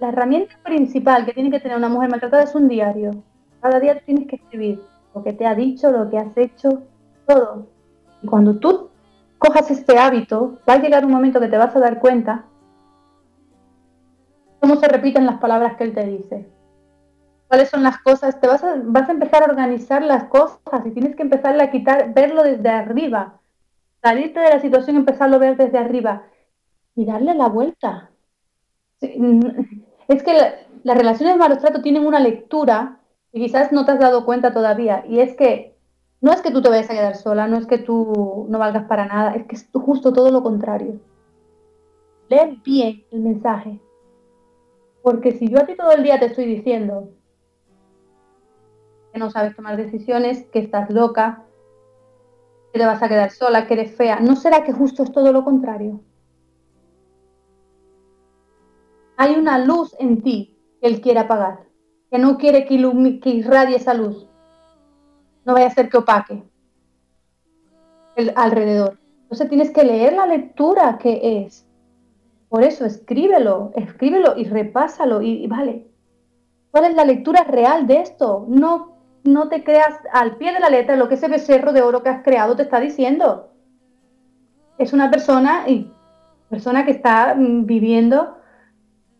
[0.00, 3.12] la herramienta principal que tiene que tener una mujer maltratada es un diario.
[3.60, 4.82] Cada día tienes que escribir
[5.14, 6.82] lo que te ha dicho, lo que has hecho,
[7.26, 7.66] todo.
[8.20, 8.90] Y cuando tú
[9.42, 12.44] cojas este hábito, va a llegar un momento que te vas a dar cuenta
[14.60, 16.48] cómo se repiten las palabras que él te dice.
[17.48, 18.40] ¿Cuáles son las cosas?
[18.40, 21.70] Te vas a, vas a empezar a organizar las cosas y tienes que empezar a
[21.72, 23.40] quitar, verlo desde arriba.
[24.00, 26.22] Salirte de la situación y empezarlo a ver desde arriba
[26.94, 28.10] y darle la vuelta.
[29.00, 30.32] Es que
[30.84, 33.00] las relaciones de malos trato tienen una lectura
[33.32, 35.04] y quizás no te has dado cuenta todavía.
[35.08, 35.71] Y es que
[36.22, 38.86] no es que tú te vayas a quedar sola, no es que tú no valgas
[38.86, 41.00] para nada, es que es justo todo lo contrario.
[42.28, 43.80] lee bien el mensaje.
[45.02, 47.10] Porque si yo a ti todo el día te estoy diciendo
[49.12, 51.44] que no sabes tomar decisiones, que estás loca,
[52.72, 55.32] que te vas a quedar sola, que eres fea, ¿no será que justo es todo
[55.32, 56.00] lo contrario?
[59.16, 61.66] Hay una luz en ti que Él quiere apagar,
[62.10, 64.28] que no quiere que, irradie esa luz.
[65.44, 66.42] No vaya a ser que opaque
[68.16, 68.98] el alrededor.
[69.22, 71.66] Entonces tienes que leer la lectura que es.
[72.48, 75.86] Por eso escríbelo, escríbelo y repásalo y, vale.
[76.70, 78.44] ¿Cuál es la lectura real de esto?
[78.48, 82.02] No, no te creas al pie de la letra lo que ese becerro de oro
[82.02, 83.50] que has creado te está diciendo.
[84.76, 85.90] Es una persona, y
[86.50, 88.36] persona que está mm, viviendo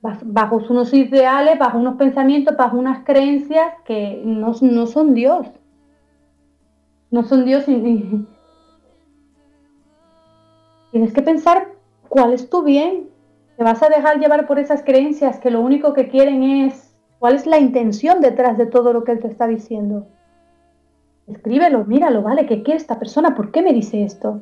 [0.02, 5.46] bajo unos ideales, bajo unos pensamientos, bajo unas creencias que no, son Dios.
[7.12, 7.68] No son Dios.
[7.68, 8.26] Y,
[10.90, 11.68] tienes que pensar
[12.08, 13.10] cuál es tu bien.
[13.56, 17.36] Te vas a dejar llevar por esas creencias que lo único que quieren es cuál
[17.36, 20.06] es la intención detrás de todo lo que él te está diciendo.
[21.26, 22.46] Escríbelo, míralo, ¿vale?
[22.46, 23.34] ¿Qué quiere esta persona?
[23.34, 24.40] ¿Por qué me dice esto?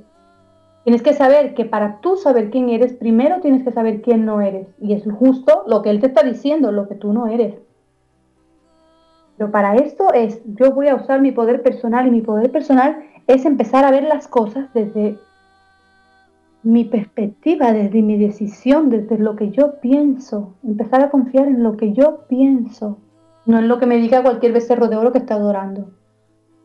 [0.85, 4.41] Tienes que saber que para tú saber quién eres, primero tienes que saber quién no
[4.41, 4.69] eres.
[4.81, 7.55] Y es justo lo que él te está diciendo, lo que tú no eres.
[9.41, 13.03] Pero para esto es, yo voy a usar mi poder personal y mi poder personal
[13.27, 15.17] es empezar a ver las cosas desde
[16.63, 20.53] mi perspectiva, desde mi decisión, desde lo que yo pienso.
[20.63, 22.99] Empezar a confiar en lo que yo pienso,
[23.47, 25.89] no en lo que me diga cualquier becerro de oro que está adorando.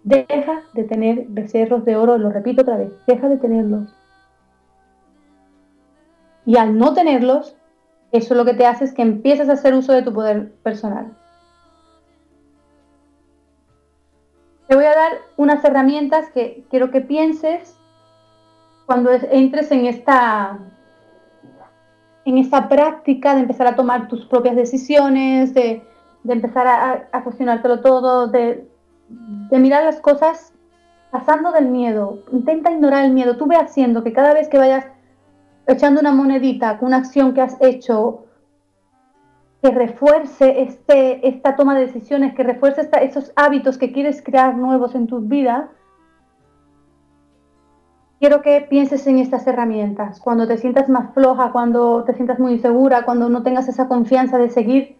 [0.04, 3.96] Deja de tener becerros de oro, lo repito otra vez, deja de tenerlos.
[6.46, 7.56] Y al no tenerlos,
[8.12, 11.14] eso lo que te hace es que empieces a hacer uso de tu poder personal.
[14.68, 17.78] Te voy a dar unas herramientas que quiero que pienses
[18.86, 20.60] cuando entres en esta,
[22.26, 25.84] en esta práctica de empezar a tomar tus propias decisiones, de,
[26.28, 28.68] empezar a, a, cuestionártelo todo, de,
[29.08, 30.54] de mirar las cosas
[31.12, 32.24] pasando del miedo.
[32.32, 33.38] Intenta ignorar el miedo.
[33.38, 34.86] Tú ve haciendo que cada vez que vayas
[35.68, 38.25] echando una monedita con una acción que has hecho
[39.66, 44.94] que refuerce este, esta toma de decisiones, que refuerce esos hábitos que quieres crear nuevos
[44.94, 45.72] en tu vida,
[48.20, 50.20] quiero que pienses en estas herramientas.
[50.20, 54.38] Cuando te sientas más floja, cuando te sientas muy insegura, cuando no tengas esa confianza
[54.38, 54.98] de seguir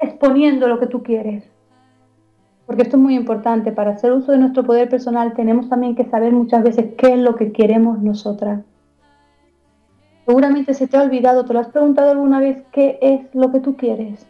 [0.00, 1.44] exponiendo lo que tú quieres.
[2.66, 3.70] Porque esto es muy importante.
[3.70, 7.20] Para hacer uso de nuestro poder personal tenemos también que saber muchas veces qué es
[7.20, 8.64] lo que queremos nosotras.
[10.26, 13.60] Seguramente se te ha olvidado, te lo has preguntado alguna vez, ¿qué es lo que
[13.60, 14.26] tú quieres?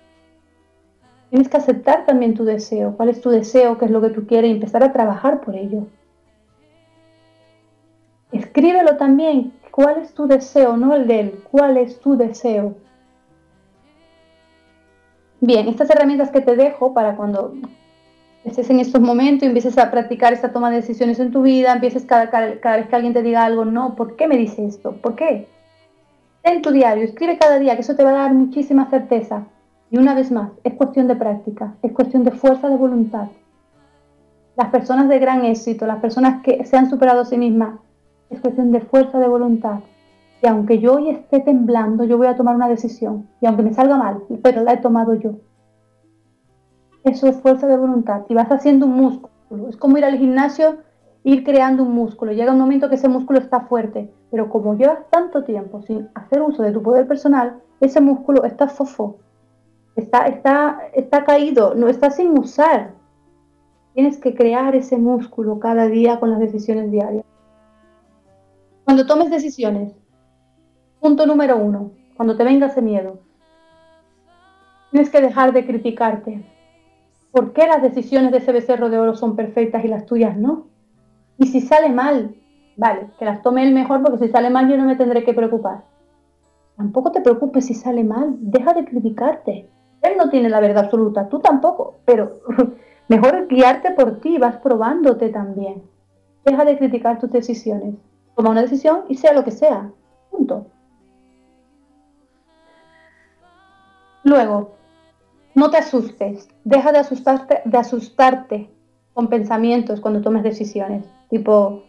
[1.30, 4.26] Tienes que aceptar también tu deseo, cuál es tu deseo, qué es lo que tú
[4.26, 5.86] quieres y empezar a trabajar por ello.
[8.32, 12.74] Escríbelo también, cuál es tu deseo, no el de él, cuál es tu deseo.
[15.40, 17.55] Bien, estas herramientas que te dejo para cuando
[18.45, 21.72] estés en estos momentos y empieces a practicar esta toma de decisiones en tu vida,
[21.72, 24.92] empieces cada, cada vez que alguien te diga algo, no, ¿por qué me dice esto?
[24.97, 25.47] ¿Por qué?
[26.45, 29.47] En tu diario, escribe cada día, que eso te va a dar muchísima certeza.
[29.90, 33.28] Y una vez más, es cuestión de práctica, es cuestión de fuerza de voluntad.
[34.57, 37.80] Las personas de gran éxito, las personas que se han superado a sí mismas,
[38.30, 39.80] es cuestión de fuerza de voluntad.
[40.42, 43.26] Y aunque yo hoy esté temblando, yo voy a tomar una decisión.
[43.40, 45.36] Y aunque me salga mal, pero la he tomado yo.
[47.03, 48.22] Eso es fuerza de voluntad.
[48.28, 49.68] Y vas haciendo un músculo.
[49.68, 50.76] Es como ir al gimnasio
[51.25, 52.33] ir creando un músculo.
[52.33, 56.43] Llega un momento que ese músculo está fuerte, pero como llevas tanto tiempo sin hacer
[56.43, 59.16] uso de tu poder personal, ese músculo está fofo,
[59.97, 62.93] está, está, está caído, no está sin usar.
[63.95, 67.25] Tienes que crear ese músculo cada día con las decisiones diarias.
[68.85, 69.95] Cuando tomes decisiones,
[71.01, 73.18] punto número uno, cuando te venga ese miedo,
[74.91, 76.45] tienes que dejar de criticarte.
[77.33, 80.74] ¿Por qué las decisiones de ese becerro de oro son perfectas y las tuyas no?
[81.39, 82.35] Y si sale mal,
[82.76, 85.35] vale, que las tome él mejor porque si sale mal yo no me tendré que
[85.35, 85.85] preocupar.
[86.76, 89.68] Tampoco te preocupes si sale mal, deja de criticarte.
[90.03, 92.41] Él no tiene la verdad absoluta, tú tampoco, pero
[93.09, 95.82] mejor guiarte por ti, vas probándote también.
[96.45, 97.95] Deja de criticar tus decisiones.
[98.37, 99.91] Toma una decisión y sea lo que sea.
[100.30, 100.66] Punto.
[104.24, 104.74] Luego,
[105.55, 106.49] no te asustes.
[106.64, 108.70] Deja de asustarte, de asustarte
[109.14, 111.83] con pensamientos cuando tomes decisiones tipo,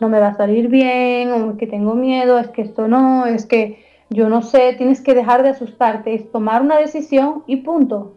[0.00, 3.26] no me va a salir bien, o es que tengo miedo, es que esto no,
[3.26, 7.56] es que yo no sé, tienes que dejar de asustarte, es tomar una decisión y
[7.56, 8.14] punto.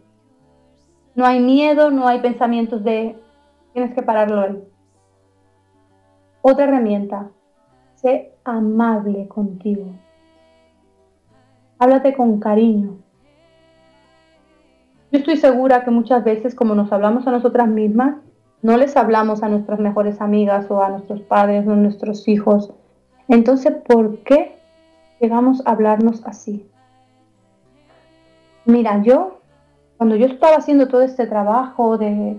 [1.14, 3.16] No hay miedo, no hay pensamientos de,
[3.72, 4.62] tienes que pararlo ahí.
[6.42, 7.30] Otra herramienta,
[7.96, 9.86] sé amable contigo.
[11.78, 12.98] háblate con cariño.
[15.12, 18.16] Yo estoy segura que muchas veces, como nos hablamos a nosotras mismas,
[18.62, 22.72] no les hablamos a nuestras mejores amigas o a nuestros padres o a nuestros hijos.
[23.28, 24.56] Entonces, ¿por qué
[25.20, 26.66] llegamos a hablarnos así?
[28.64, 29.40] Mira, yo,
[29.96, 32.38] cuando yo estaba haciendo todo este trabajo de,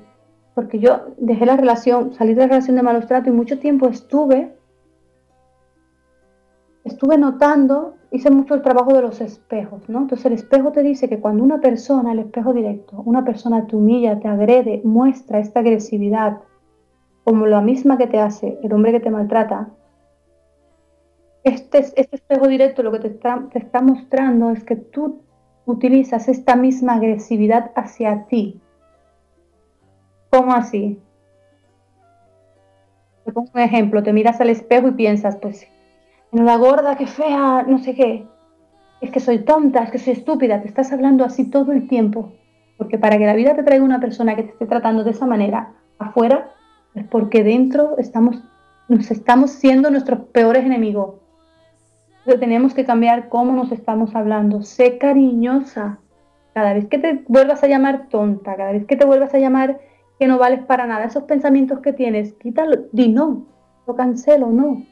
[0.54, 3.88] porque yo dejé la relación, salí de la relación de malos tratos y mucho tiempo
[3.88, 4.56] estuve,
[6.84, 10.00] estuve notando, hice mucho el trabajo de los espejos, ¿no?
[10.00, 13.76] Entonces el espejo te dice que cuando una persona, el espejo directo, una persona te
[13.76, 16.40] humilla, te agrede, muestra esta agresividad,
[17.24, 19.70] como la misma que te hace el hombre que te maltrata,
[21.44, 25.22] este, este espejo directo lo que te está, te está mostrando es que tú
[25.66, 28.60] utilizas esta misma agresividad hacia ti.
[30.30, 31.00] ¿Cómo así?
[33.26, 35.68] Te pongo un ejemplo, te miras al espejo y piensas, pues,
[36.32, 38.26] en la gorda, qué fea, no sé qué.
[39.02, 42.32] Es que soy tonta, es que soy estúpida, te estás hablando así todo el tiempo.
[42.78, 45.26] Porque para que la vida te traiga una persona que te esté tratando de esa
[45.26, 46.52] manera afuera,
[46.96, 48.44] es porque dentro estamos,
[48.88, 51.22] nos estamos siendo nuestros peores enemigos
[52.40, 54.62] tenemos que cambiar cómo nos estamos hablando.
[54.62, 56.00] Sé cariñosa.
[56.54, 59.80] Cada vez que te vuelvas a llamar tonta, cada vez que te vuelvas a llamar
[60.20, 63.48] que no vales para nada, esos pensamientos que tienes, quítalo, di no,
[63.88, 64.84] lo cancelo, no.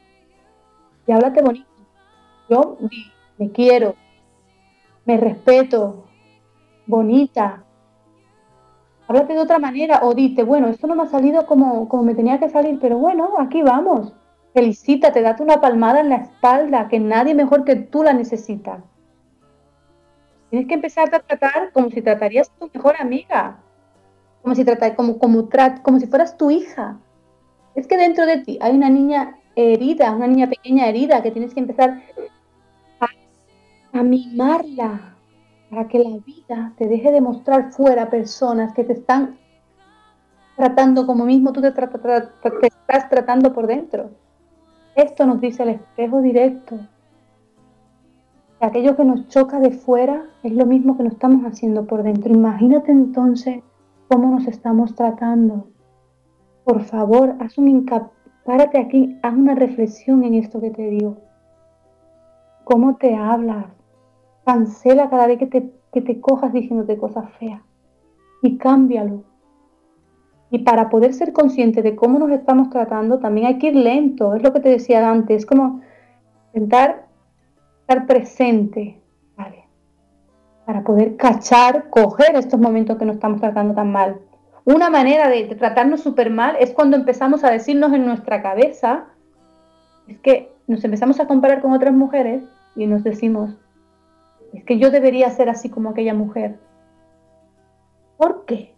[1.10, 1.66] Y háblate bonito.
[2.48, 2.78] Yo
[3.36, 3.96] me quiero,
[5.04, 6.04] me respeto,
[6.86, 7.64] bonita.
[9.08, 12.14] Háblate de otra manera o dite, bueno, esto no me ha salido como, como me
[12.14, 14.12] tenía que salir, pero bueno, aquí vamos
[14.54, 18.84] Felicítate, date una palmada en la espalda, que nadie mejor que tú la necesita.
[20.50, 23.58] Tienes que empezar a tratar como si tratarías a tu mejor amiga,
[24.42, 25.48] como si, como, como,
[25.82, 27.00] como si fueras tu hija.
[27.74, 31.54] Es que dentro de ti hay una niña herida, una niña pequeña herida, que tienes
[31.54, 32.02] que empezar
[33.92, 35.16] a, mimarla
[35.68, 39.38] para que la vida te deje de mostrar fuera personas que te están
[40.56, 44.10] tratando como mismo tú te, te estás tratando por dentro.
[44.94, 46.78] Esto nos dice el espejo directo.
[48.60, 52.32] aquello que nos choca de fuera es lo mismo que nos estamos haciendo por dentro.
[52.32, 53.62] Imagínate entonces
[54.08, 55.68] cómo nos estamos tratando.
[56.64, 57.68] Por favor, haz un
[58.44, 61.18] párate aquí, haz una reflexión en esto que te digo.
[62.64, 63.66] ¿Cómo te hablas?
[64.44, 67.62] Cancela cada vez que te, que te cojas diciéndote cosas feas
[68.42, 69.24] y cámbialo.
[70.50, 74.34] Y para poder ser consciente de cómo nos estamos tratando, también hay que ir lento.
[74.34, 75.80] Es lo que te decía antes, es como
[76.52, 77.06] intentar
[77.80, 78.96] estar presente.
[80.66, 84.20] Para poder cachar, coger estos momentos que nos estamos tratando tan mal.
[84.72, 89.06] Una manera de, tratarnos súper mal es cuando empezamos a decirnos en nuestra cabeza,
[90.06, 92.44] es que nos empezamos a comparar con otras mujeres
[92.76, 93.56] y nos decimos,
[94.52, 96.60] es que yo debería ser así como aquella mujer.
[98.16, 98.72] ¿Por qué?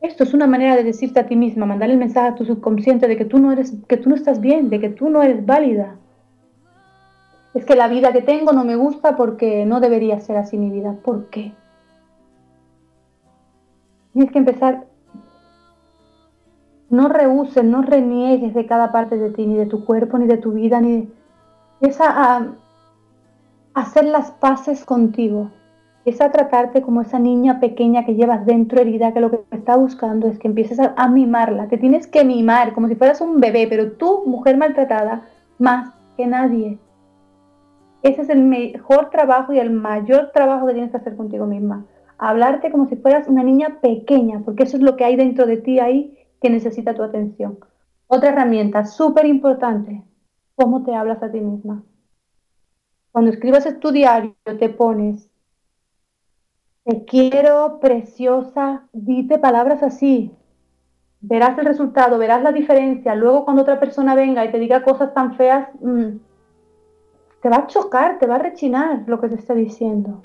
[0.00, 3.08] Esto es una manera de decirte a ti misma, mandar el mensaje a tu subconsciente
[3.08, 5.44] de que tú no eres, que tú no estás bien, de que tú no eres
[5.44, 5.96] válida.
[7.52, 10.70] Es que la vida que tengo no me gusta porque no debería ser así mi
[10.70, 10.94] vida.
[11.02, 11.52] ¿Por qué?
[14.14, 14.86] Tienes que empezar.
[16.88, 20.38] No rehuses, no reniegues de cada parte de ti, ni de tu cuerpo, ni de
[20.38, 21.08] tu vida, ni de...
[21.80, 22.46] Empieza a
[23.74, 25.50] hacer las paces contigo.
[25.98, 29.76] Empieza a tratarte como esa niña pequeña que llevas dentro herida, que lo que está
[29.76, 31.66] buscando es que empieces a, mimarla.
[31.68, 35.22] Te tienes que mimar como si fueras un bebé, pero tú, mujer maltratada,
[35.58, 36.78] más que nadie.
[38.02, 41.84] Ese es el mejor trabajo y el mayor trabajo que tienes que hacer contigo misma.
[42.18, 45.56] Hablarte como si fueras una niña pequeña, porque eso es lo que hay dentro de
[45.56, 47.58] ti ahí que necesita tu atención.
[48.06, 50.02] Otra herramienta súper importante,
[50.54, 51.82] cómo te hablas a ti misma.
[53.12, 55.28] Cuando escribas tu diario te pones
[56.84, 60.30] te quiero, preciosa, dite palabras así.
[61.22, 63.14] Verás el resultado, verás la diferencia.
[63.14, 66.18] Luego cuando otra persona venga y te diga cosas tan feas, mm,
[67.40, 70.20] te va a chocar, te va a rechinar lo que te está diciendo.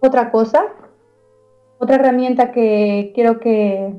[0.00, 0.64] Otra cosa,
[1.78, 3.94] otra herramienta que quiero que,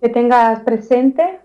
[0.00, 1.40] que tengas presente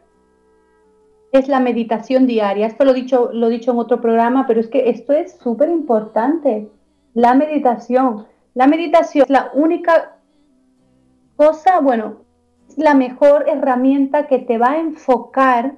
[1.31, 2.67] es la meditación diaria.
[2.67, 5.37] Esto lo he dicho, lo he dicho en otro programa, pero es que esto es
[5.37, 6.69] súper importante.
[7.13, 8.25] La meditación.
[8.53, 10.17] La meditación es la única
[11.35, 12.17] cosa, bueno,
[12.67, 15.77] es la mejor herramienta que te va a enfocar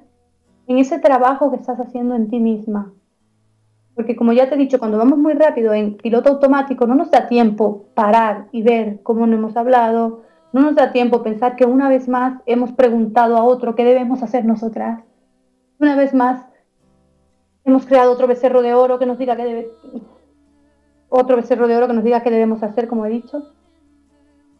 [0.66, 2.92] en ese trabajo que estás haciendo en ti misma.
[3.94, 7.10] Porque como ya te he dicho, cuando vamos muy rápido en piloto automático, no nos
[7.10, 10.22] da tiempo parar y ver cómo no hemos hablado,
[10.52, 14.22] no nos da tiempo pensar que una vez más hemos preguntado a otro qué debemos
[14.22, 15.04] hacer nosotras
[15.78, 16.44] Una vez más,
[17.64, 19.68] hemos creado otro becerro de oro que nos diga que debe,
[21.08, 23.52] otro becerro de oro que nos diga qué debemos hacer, como he dicho.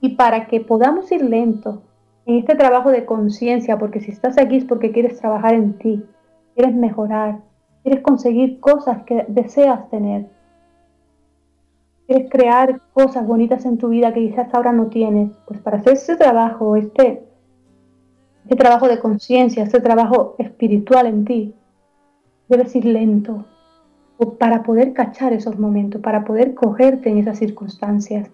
[0.00, 1.82] Y para que podamos ir lento
[2.26, 6.04] en este trabajo de conciencia, porque si estás aquí es porque quieres trabajar en ti,
[6.54, 7.40] quieres mejorar,
[7.82, 10.26] quieres conseguir cosas que deseas tener,
[12.06, 15.94] quieres crear cosas bonitas en tu vida que quizás ahora no tienes, pues para hacer
[15.94, 17.22] ese trabajo, este,
[18.44, 21.54] este trabajo de conciencia, este trabajo espiritual en ti,
[22.48, 23.44] debes ir lento,
[24.38, 28.28] para poder cachar esos momentos, para poder cogerte en esas circunstancias.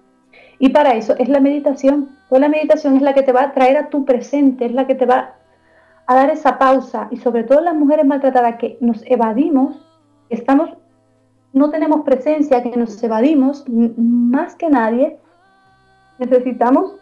[0.58, 2.10] Y para eso es la meditación.
[2.28, 4.86] Pues la meditación es la que te va a traer a tu presente, es la
[4.86, 5.34] que te va
[6.06, 7.08] a dar esa pausa.
[7.10, 9.76] Y sobre todo las mujeres maltratadas que nos evadimos,
[10.28, 10.70] estamos,
[11.52, 15.18] no tenemos presencia, que nos evadimos más que nadie,
[16.18, 16.94] necesitamos,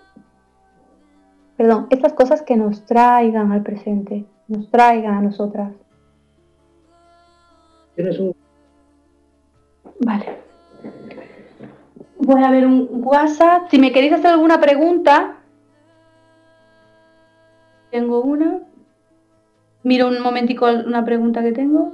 [1.56, 5.72] perdón, estas cosas que nos traigan al presente, nos traigan a nosotras.
[7.94, 8.34] Tienes un
[10.00, 10.38] Vale.
[12.18, 13.68] Voy a ver un WhatsApp.
[13.70, 15.36] Si me queréis hacer alguna pregunta,
[17.90, 18.60] tengo una.
[19.84, 21.92] Miro un momentico una pregunta que tengo.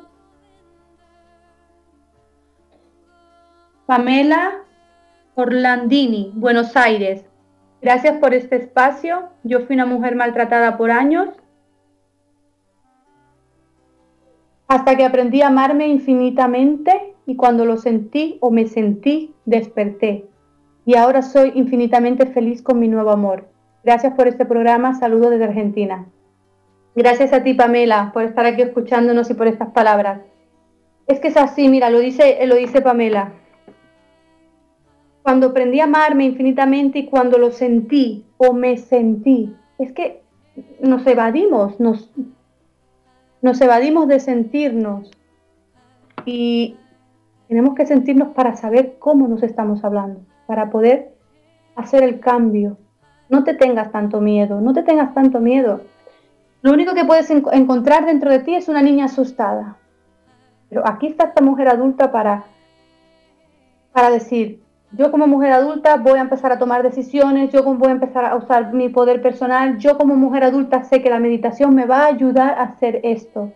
[3.84, 4.62] Pamela
[5.34, 7.24] Orlandini, Buenos Aires.
[7.82, 9.30] Gracias por este espacio.
[9.42, 11.30] Yo fui una mujer maltratada por años
[14.68, 20.28] hasta que aprendí a amarme infinitamente y cuando lo sentí o me sentí, desperté.
[20.86, 23.48] Y ahora soy infinitamente feliz con mi nuevo amor.
[23.82, 24.94] Gracias por este programa.
[24.94, 26.06] Saludos desde Argentina.
[26.94, 30.20] Gracias a ti, Pamela, por estar aquí escuchándonos y por estas palabras.
[31.06, 33.32] Es que es así, mira, lo dice, lo dice Pamela.
[35.22, 40.22] Cuando aprendí a amarme infinitamente y cuando lo sentí o me sentí, es que
[40.80, 42.10] nos evadimos, nos,
[43.42, 45.10] nos evadimos de sentirnos.
[46.24, 46.76] Y
[47.48, 51.14] tenemos que sentirnos para saber cómo nos estamos hablando, para poder
[51.76, 52.78] hacer el cambio.
[53.28, 55.82] No te tengas tanto miedo, no te tengas tanto miedo.
[56.62, 59.76] Lo único que puedes encontrar dentro de ti es una niña asustada.
[60.68, 62.44] Pero aquí está esta mujer adulta para,
[63.92, 67.92] para decir, yo como mujer adulta voy a empezar a tomar decisiones, yo voy a
[67.92, 71.86] empezar a usar mi poder personal, yo como mujer adulta sé que la meditación me
[71.86, 73.52] va a ayudar a hacer esto,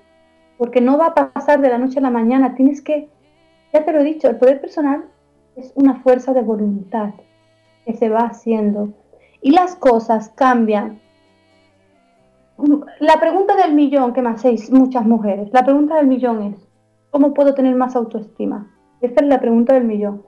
[0.58, 3.08] porque no va a pasar de la noche a la mañana, tienes que
[3.74, 5.04] ya te lo he dicho, el poder personal
[5.56, 7.10] es una fuerza de voluntad
[7.84, 8.90] que se va haciendo
[9.42, 11.00] y las cosas cambian.
[13.00, 16.68] La pregunta del millón que me hacéis muchas mujeres, la pregunta del millón es,
[17.10, 18.70] ¿cómo puedo tener más autoestima?
[19.00, 20.22] Esta es la pregunta del millón.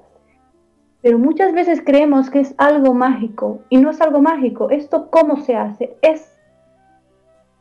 [1.03, 4.71] Pero muchas veces creemos que es algo mágico y no es algo mágico.
[4.71, 5.97] Esto cómo se hace?
[6.03, 6.33] Es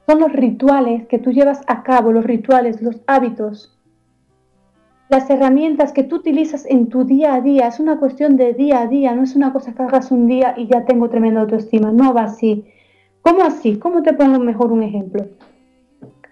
[0.07, 3.75] son los rituales que tú llevas a cabo, los rituales, los hábitos
[5.07, 7.67] las herramientas que tú utilizas en tu día a día.
[7.67, 10.55] Es una cuestión de día a día, no es una cosa que hagas un día
[10.57, 11.91] y ya tengo tremenda autoestima.
[11.91, 12.65] No va así.
[13.25, 13.79] ¿Cómo así?
[13.79, 15.25] ¿Cómo te pongo mejor un ejemplo?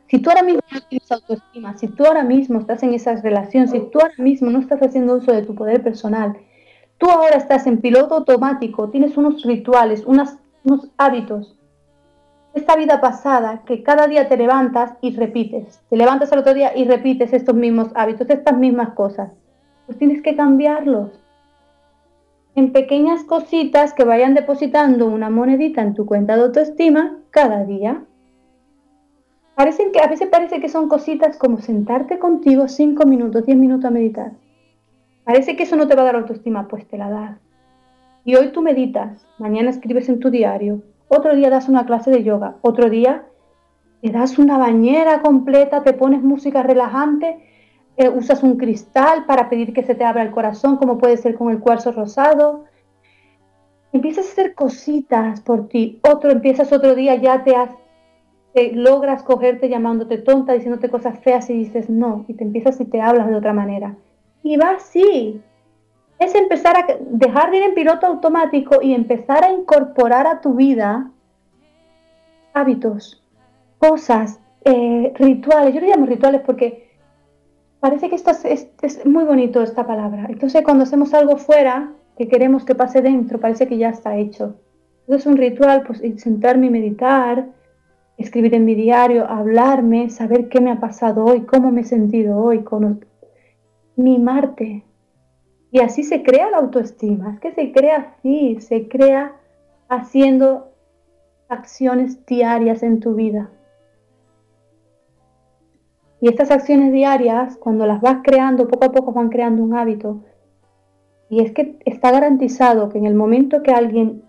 [0.06, 3.68] Si tú ahora mismo no tienes autoestima, si tú ahora mismo estás en esa relación,
[3.68, 6.38] si tú ahora mismo no estás haciendo uso de tu poder personal,
[7.00, 10.38] tú ahora estás en piloto automático, tienes unos rituales, unos
[10.98, 11.58] hábitos
[12.54, 16.78] esta vida pasada que cada día te levantas y repites, te levantas al otro día
[16.78, 19.32] y repites estos mismos hábitos, estas mismas cosas,
[19.88, 21.23] pues tienes que cambiarlos
[22.56, 28.04] en pequeñas cositas que vayan depositando una monedita en tu cuenta de autoestima cada día.
[29.56, 33.86] Parecen que a veces parece que son cositas como sentarte contigo cinco minutos, 10 minutos
[33.86, 34.32] a meditar.
[35.24, 37.40] Parece que eso no te va a dar autoestima, pues te la da.
[38.26, 42.24] Y hoy tú meditas, mañana escribes en tu diario, otro día das una clase de
[42.24, 43.26] yoga, otro día
[44.02, 47.40] te das una bañera completa, te pones música relajante,
[47.96, 51.36] eh, usas un cristal para pedir que se te abra el corazón, como puede ser
[51.36, 52.66] con el cuarzo rosado.
[53.92, 56.00] Empiezas a hacer cositas por ti.
[56.02, 57.70] Otro, empiezas otro día, ya te, has,
[58.74, 63.02] logras cogerte llamándote tonta, diciéndote cosas feas y dices no, y te empiezas y te
[63.02, 63.96] hablas de otra manera.
[64.42, 65.42] Y va así,
[66.20, 70.56] es empezar a dejar de ir en piloto automático y empezar a incorporar a tu
[70.56, 71.12] vida
[72.54, 73.24] hábitos,
[73.78, 75.74] cosas, eh, rituales.
[75.74, 76.83] Yo le llamo rituales porque
[77.84, 80.28] parece que esto es, muy bonito esta palabra.
[80.30, 84.56] Entonces cuando hacemos algo fuera que queremos que pase dentro, parece que ya está hecho.
[85.02, 87.50] Entonces un ritual, pues sentarme y meditar,
[88.18, 92.38] escribir en mi diario, hablarme, saber qué me ha pasado hoy, cómo me he sentido
[92.38, 93.06] hoy, con,
[93.98, 94.86] mimarte,
[95.70, 97.34] y así se crea la autoestima.
[97.34, 99.36] Es que se crea así, se crea
[99.90, 100.72] haciendo
[101.50, 103.50] acciones diarias en tu vida.
[106.24, 110.22] Y estas acciones diarias, cuando las vas creando, poco a poco van creando un hábito.
[111.30, 114.24] Y es que está garantizado que en el momento que alguien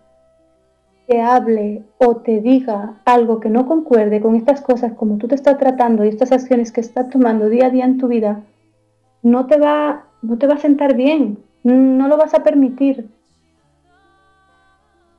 [1.06, 5.36] te hable o te diga algo que no concuerde con estas cosas como tú te
[5.36, 8.42] estás tratando y estas acciones que estás tomando día a día en tu vida,
[9.22, 13.08] no te va, no te va a sentar bien, no lo vas a permitir.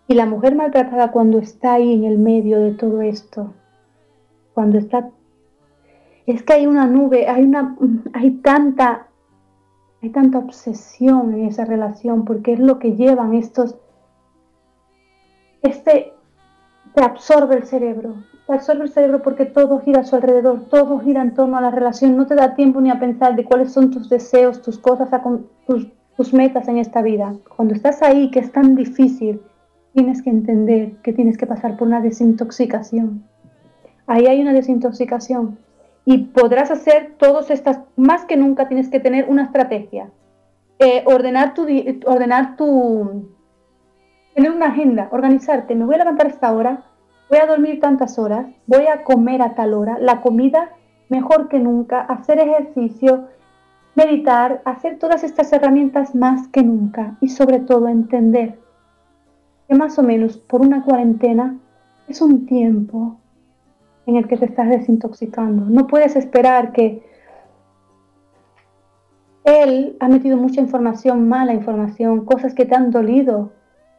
[0.09, 3.53] Y la mujer maltratada cuando está ahí en el medio de todo esto,
[4.53, 5.09] cuando está
[6.25, 7.75] es que hay una nube, hay una
[8.13, 9.07] hay tanta
[10.01, 13.75] hay tanta obsesión en esa relación porque es lo que llevan estos
[15.61, 16.13] este
[16.93, 18.15] te absorbe el cerebro,
[18.47, 21.61] te absorbe el cerebro porque todo gira a su alrededor, todo gira en torno a
[21.61, 24.79] la relación, no te da tiempo ni a pensar de cuáles son tus deseos, tus
[24.79, 25.09] cosas,
[25.67, 27.35] tus, tus metas en esta vida.
[27.53, 29.41] Cuando estás ahí, que es tan difícil,
[29.93, 33.25] tienes que entender que tienes que pasar por una desintoxicación.
[34.07, 35.57] Ahí hay una desintoxicación
[36.05, 40.11] y podrás hacer todas estas, más que nunca tienes que tener una estrategia.
[40.77, 41.65] Eh, ordenar tu,
[42.05, 43.29] ordenar tu,
[44.35, 46.83] tener una agenda, organizarte, me voy a levantar esta hora,
[47.29, 50.71] voy a dormir tantas horas, voy a comer a tal hora, la comida
[51.09, 53.27] mejor que nunca, hacer ejercicio,
[53.95, 57.17] meditar, hacer todas estas herramientas más que nunca.
[57.21, 58.59] Y sobre todo entender
[59.67, 61.57] que más o menos por una cuarentena
[62.07, 63.17] es un tiempo
[64.05, 65.65] en el que te estás desintoxicando.
[65.65, 67.03] No puedes esperar que
[69.43, 73.51] él ha metido mucha información, mala información, cosas que te han dolido,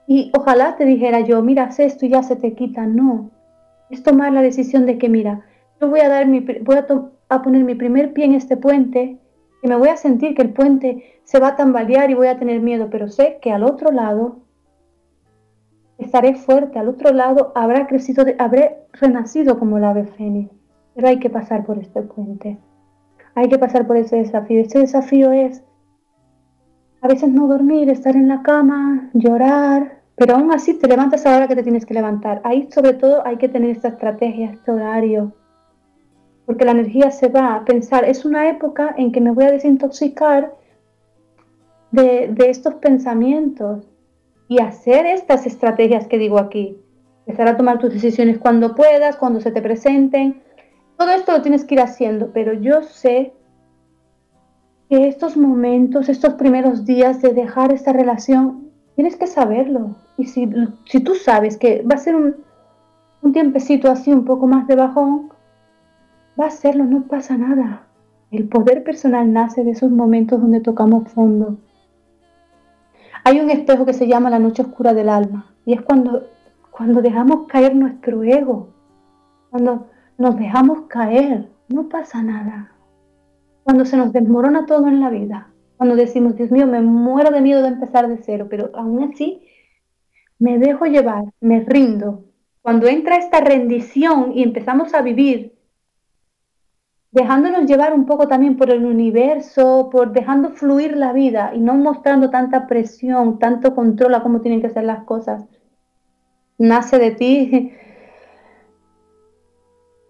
[0.07, 2.87] y ojalá te dijera yo, mira, haz esto y ya se te quita.
[2.87, 3.31] No,
[3.91, 5.43] es tomar la decisión de que, mira,
[5.81, 9.19] yo voy a, dar mi, voy a, poner mi primer pie en este puente
[9.63, 12.39] y me voy a sentir que el puente se va a tambalear y voy a
[12.39, 14.39] tener miedo, pero sé que al otro lado
[16.07, 20.51] estaré fuerte, al otro lado habrá crecido, habré renacido como la ave fénix.
[20.95, 22.59] Pero hay que pasar por este puente.
[23.35, 24.61] Hay que pasar por ese desafío.
[24.61, 25.63] Ese desafío es
[27.03, 31.31] a veces no dormir, estar en la cama, llorar, pero aún así te levantas a
[31.31, 32.41] la hora que te tienes que levantar.
[32.43, 35.33] Ahí sobre todo hay que tener esta estrategia, este horario,
[36.47, 39.53] porque la energía se va a pensar, es una época en que me voy a
[39.53, 40.55] desintoxicar
[41.91, 43.87] de, de estos pensamientos
[44.49, 46.79] y hacer estas estrategias que digo aquí.
[47.27, 50.43] Empezar a tomar tus decisiones cuando puedas, cuando se te presenten.
[50.97, 53.33] Todo esto lo tienes que ir haciendo, pero yo sé
[54.89, 59.97] que estos momentos, estos primeros días de dejar esta relación, tienes que saberlo.
[60.17, 62.37] Y si, tú sabes que va a ser un,
[63.23, 65.31] un tiempecito así, un poco más de bajón,
[66.41, 67.87] va a serlo, no pasa nada.
[68.31, 71.59] El poder personal nace de esos momentos donde tocamos fondo.
[73.25, 76.29] Hay un espejo que se llama la noche oscura del alma y es cuando,
[76.71, 78.69] cuando dejamos caer nuestro ego,
[79.51, 79.87] cuando
[80.19, 82.77] nos dejamos caer, no pasa nada
[83.67, 87.41] cuando se nos desmorona todo en la vida, cuando decimos, Dios mío, me muero de
[87.41, 89.43] miedo de empezar de cero, pero aún así
[90.39, 92.27] me dejo llevar, me rindo.
[92.63, 95.56] Cuando entra esta rendición y empezamos a vivir,
[97.13, 101.75] dejándonos llevar un poco también por el universo, por dejando fluir la vida y no
[101.75, 105.45] mostrando tanta presión, tanto control a cómo tienen que ser las cosas,
[106.59, 107.73] nace de ti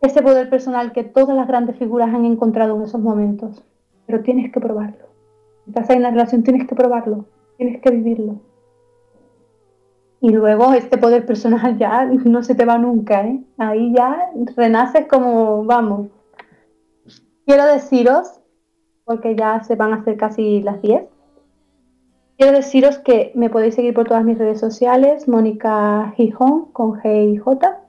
[0.02, 3.64] ese poder personal que todas las grandes figuras han encontrado en esos momentos.
[4.06, 5.06] Pero tienes que probarlo.
[5.66, 7.26] Estás ahí en la relación, tienes que probarlo,
[7.56, 8.40] tienes que vivirlo.
[10.20, 13.42] Y luego este poder personal ya no se te va nunca, ¿eh?
[13.58, 16.08] Ahí ya renaces como, vamos.
[17.46, 18.40] Quiero deciros,
[19.04, 21.04] porque ya se van a hacer casi las 10,
[22.36, 27.32] quiero deciros que me podéis seguir por todas mis redes sociales, Mónica Gijón con G
[27.32, 27.86] y J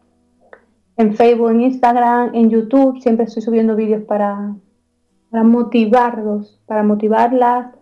[0.98, 3.00] en Facebook, en Instagram, en YouTube.
[3.02, 4.56] Siempre estoy subiendo vídeos para,
[5.30, 7.74] para motivarlos, para motivarlas.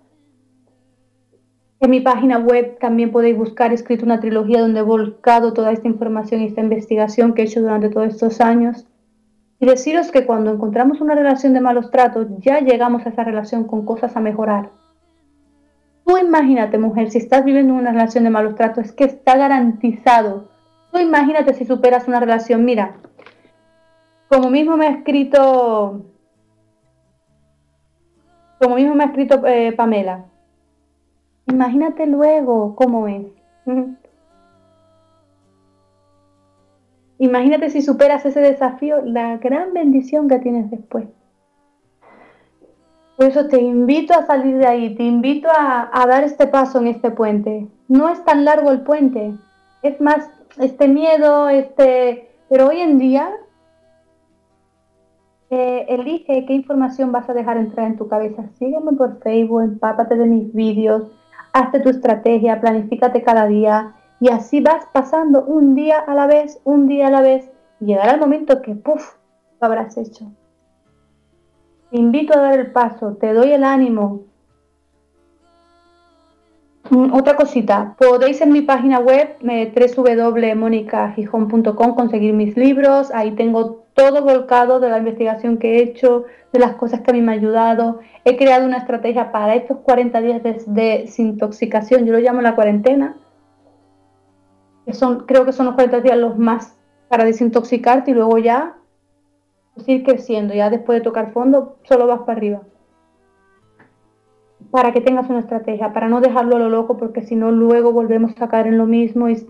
[1.79, 5.87] En mi página web también podéis buscar escrito una trilogía donde he volcado toda esta
[5.87, 8.85] información y esta investigación que he hecho durante todos estos años.
[9.65, 13.85] Deciros que cuando encontramos una relación de malos tratos, ya llegamos a esa relación con
[13.85, 14.69] cosas a mejorar.
[16.05, 20.55] Tú imagínate, mujer, si estás viviendo una relación de malos tratos, es que está garantizado
[20.99, 22.65] imagínate si superas una relación.
[22.65, 22.95] Mira,
[24.29, 26.05] como mismo me ha escrito,
[28.59, 30.25] como mismo me ha escrito eh, Pamela,
[31.47, 33.25] imagínate luego cómo es.
[37.17, 41.05] Imagínate si superas ese desafío, la gran bendición que tienes después.
[43.17, 46.87] Por eso te invito a salir de ahí, te invito a, dar este paso en
[46.87, 47.67] este puente.
[47.87, 49.33] No es tan largo el puente,
[49.83, 53.31] es más este miedo, este, pero hoy en día
[55.51, 58.43] Eh, elige qué información vas a dejar entrar en tu cabeza.
[58.57, 61.03] Sígueme por Facebook, empápate de mis vídeos,
[61.53, 66.59] hazte tu estrategia, planifícate cada día y así vas pasando un día a la vez,
[66.63, 67.49] un día a la vez.
[67.79, 69.15] llegará el momento que, puff,
[69.59, 70.31] lo habrás hecho.
[71.91, 74.25] Te invito a dar el paso, te doy el ánimo,
[76.91, 84.21] Mm, otra cosita, podéis en mi página web www.monicagijón.com conseguir mis libros, ahí tengo todo
[84.23, 87.35] volcado de la investigación que he hecho, de las cosas que a mí me ha
[87.35, 88.01] ayudado.
[88.23, 93.15] He creado una estrategia para estos 40 días de, desintoxicación, yo lo llamo la cuarentena,
[94.93, 96.77] son, creo que son los 40 días los más
[97.09, 98.77] para desintoxicarte y luego ya
[99.73, 102.61] pues, ir creciendo, ya después de tocar fondo solo vas para arriba
[104.75, 107.93] para que tengas una estrategia, para no dejarlo a lo loco, porque si no, luego
[107.93, 109.29] volvemos a caer en lo mismo.
[109.29, 109.47] Y,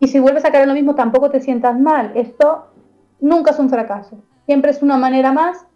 [0.00, 2.12] y si vuelves a caer en lo mismo, tampoco te sientas mal.
[2.14, 2.66] Esto
[3.20, 4.22] nunca es un fracaso.
[4.44, 5.66] Siempre es una manera más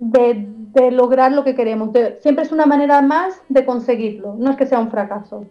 [0.00, 1.90] de, de lograr lo que queremos.
[2.20, 4.34] siempre es una manera más de conseguirlo.
[4.36, 5.46] No es que sea un fracaso.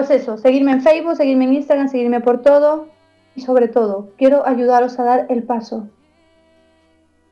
[0.00, 2.86] Pues eso, seguirme en Facebook, seguirme en Instagram, seguirme por todo.
[3.34, 5.88] Y sobre todo, quiero ayudaros a dar el paso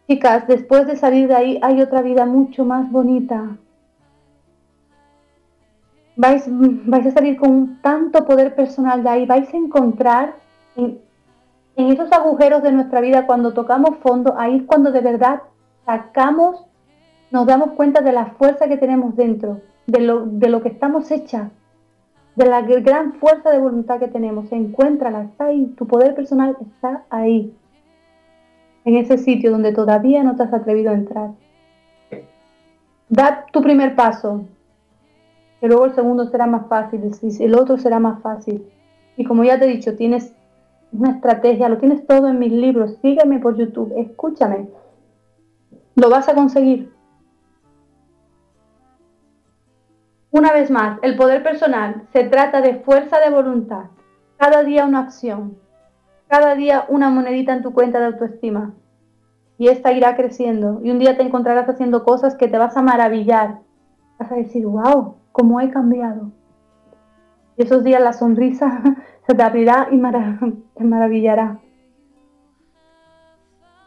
[0.06, 3.56] Chicas, después de salir de ahí hay otra vida mucho más bonita.
[6.16, 10.34] Vais, vais a salir con tanto poder personal de ahí, vais a encontrar
[10.76, 11.00] en,
[11.74, 15.40] esos agujeros de nuestra vida cuando tocamos fondo, ahí es cuando de verdad
[15.86, 16.66] sacamos,
[17.30, 21.10] nos damos cuenta de la fuerza que tenemos dentro, de lo, de lo que estamos
[21.10, 21.50] hechas,
[22.38, 24.50] de la gran fuerza de voluntad que tenemos.
[24.52, 27.52] Encuéntrala, está ahí, tu poder personal está ahí
[28.84, 31.30] en ese sitio donde todavía no te has atrevido a entrar.
[33.08, 34.44] Da tu primer paso,
[35.60, 37.10] que luego el segundo será más fácil,
[37.40, 38.64] el otro será más fácil.
[39.16, 40.32] Y como ya te he dicho, tienes
[40.92, 44.68] una estrategia, lo tienes todo en mis libros, sígueme por YouTube, escúchame,
[45.96, 46.92] lo vas a conseguir.
[50.30, 53.84] Una vez más, el poder personal se trata de fuerza de voluntad,
[54.36, 55.56] cada día una acción,
[56.28, 58.74] cada día una monedita en tu cuenta de autoestima.
[59.56, 60.80] Y esta irá creciendo.
[60.84, 63.58] Y un día te encontrarás haciendo cosas que te vas a maravillar.
[64.18, 66.30] Vas a decir, wow, cómo he cambiado.
[67.56, 68.82] Y esos días la sonrisa
[69.26, 70.00] se te abrirá y
[70.74, 71.58] te maravillará.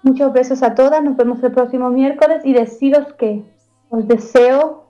[0.03, 1.01] Muchos besos a todas.
[1.03, 3.45] Nos vemos el próximo miércoles y deciros que
[3.89, 4.80] os deseo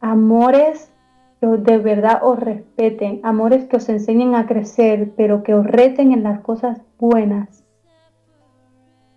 [0.00, 0.92] amores
[1.40, 6.12] que de verdad os respeten, amores que os enseñen a crecer, pero que os reten
[6.12, 7.64] en las cosas buenas.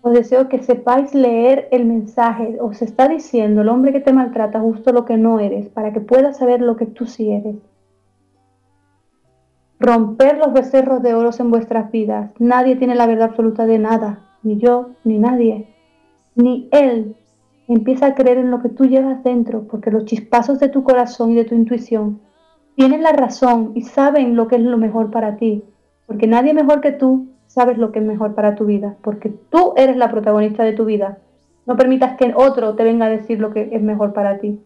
[0.03, 2.57] Os deseo que sepáis leer el mensaje.
[2.59, 6.01] Os está diciendo el hombre que te maltrata justo lo que no eres, para que
[6.01, 7.57] puedas saber lo que tú sí eres.
[9.79, 12.31] Romper los becerros de oros en vuestras vidas.
[12.39, 15.67] Nadie tiene la verdad absoluta de nada, ni yo, ni nadie,
[16.35, 17.15] ni él,
[17.73, 21.31] Empieza a creer en lo que tú llevas dentro, porque los chispazos de tu corazón
[21.31, 22.19] y de tu intuición
[22.75, 25.63] tienen la razón y saben lo que es lo mejor para ti,
[26.05, 29.73] porque nadie mejor que tú sabes lo que es mejor para tu vida, porque tú
[29.77, 31.19] eres la protagonista de tu vida.
[31.65, 34.59] No permitas que otro te venga a decir lo que es mejor para ti.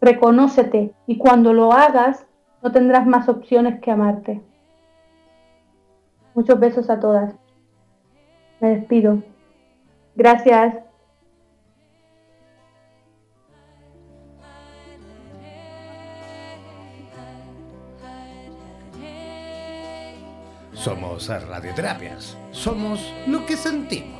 [0.00, 2.26] Reconócete y cuando lo hagas
[2.62, 4.40] no tendrás más opciones que amarte.
[6.34, 7.34] Muchos besos a todas.
[8.58, 9.22] Me despido.
[10.16, 10.89] Gracias.
[20.80, 22.38] Somos radioterapias.
[22.52, 24.19] Somos lo que sentimos.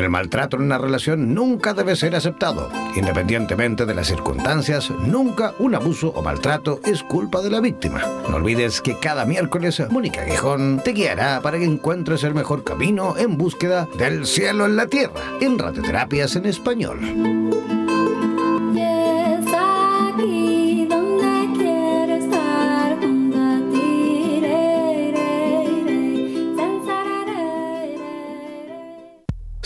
[0.00, 2.70] El maltrato en una relación nunca debe ser aceptado.
[2.96, 8.00] Independientemente de las circunstancias, nunca un abuso o maltrato es culpa de la víctima.
[8.30, 13.14] No olvides que cada miércoles Mónica Guijón te guiará para que encuentres el mejor camino
[13.18, 17.79] en búsqueda del cielo en la tierra en radioterapias en español.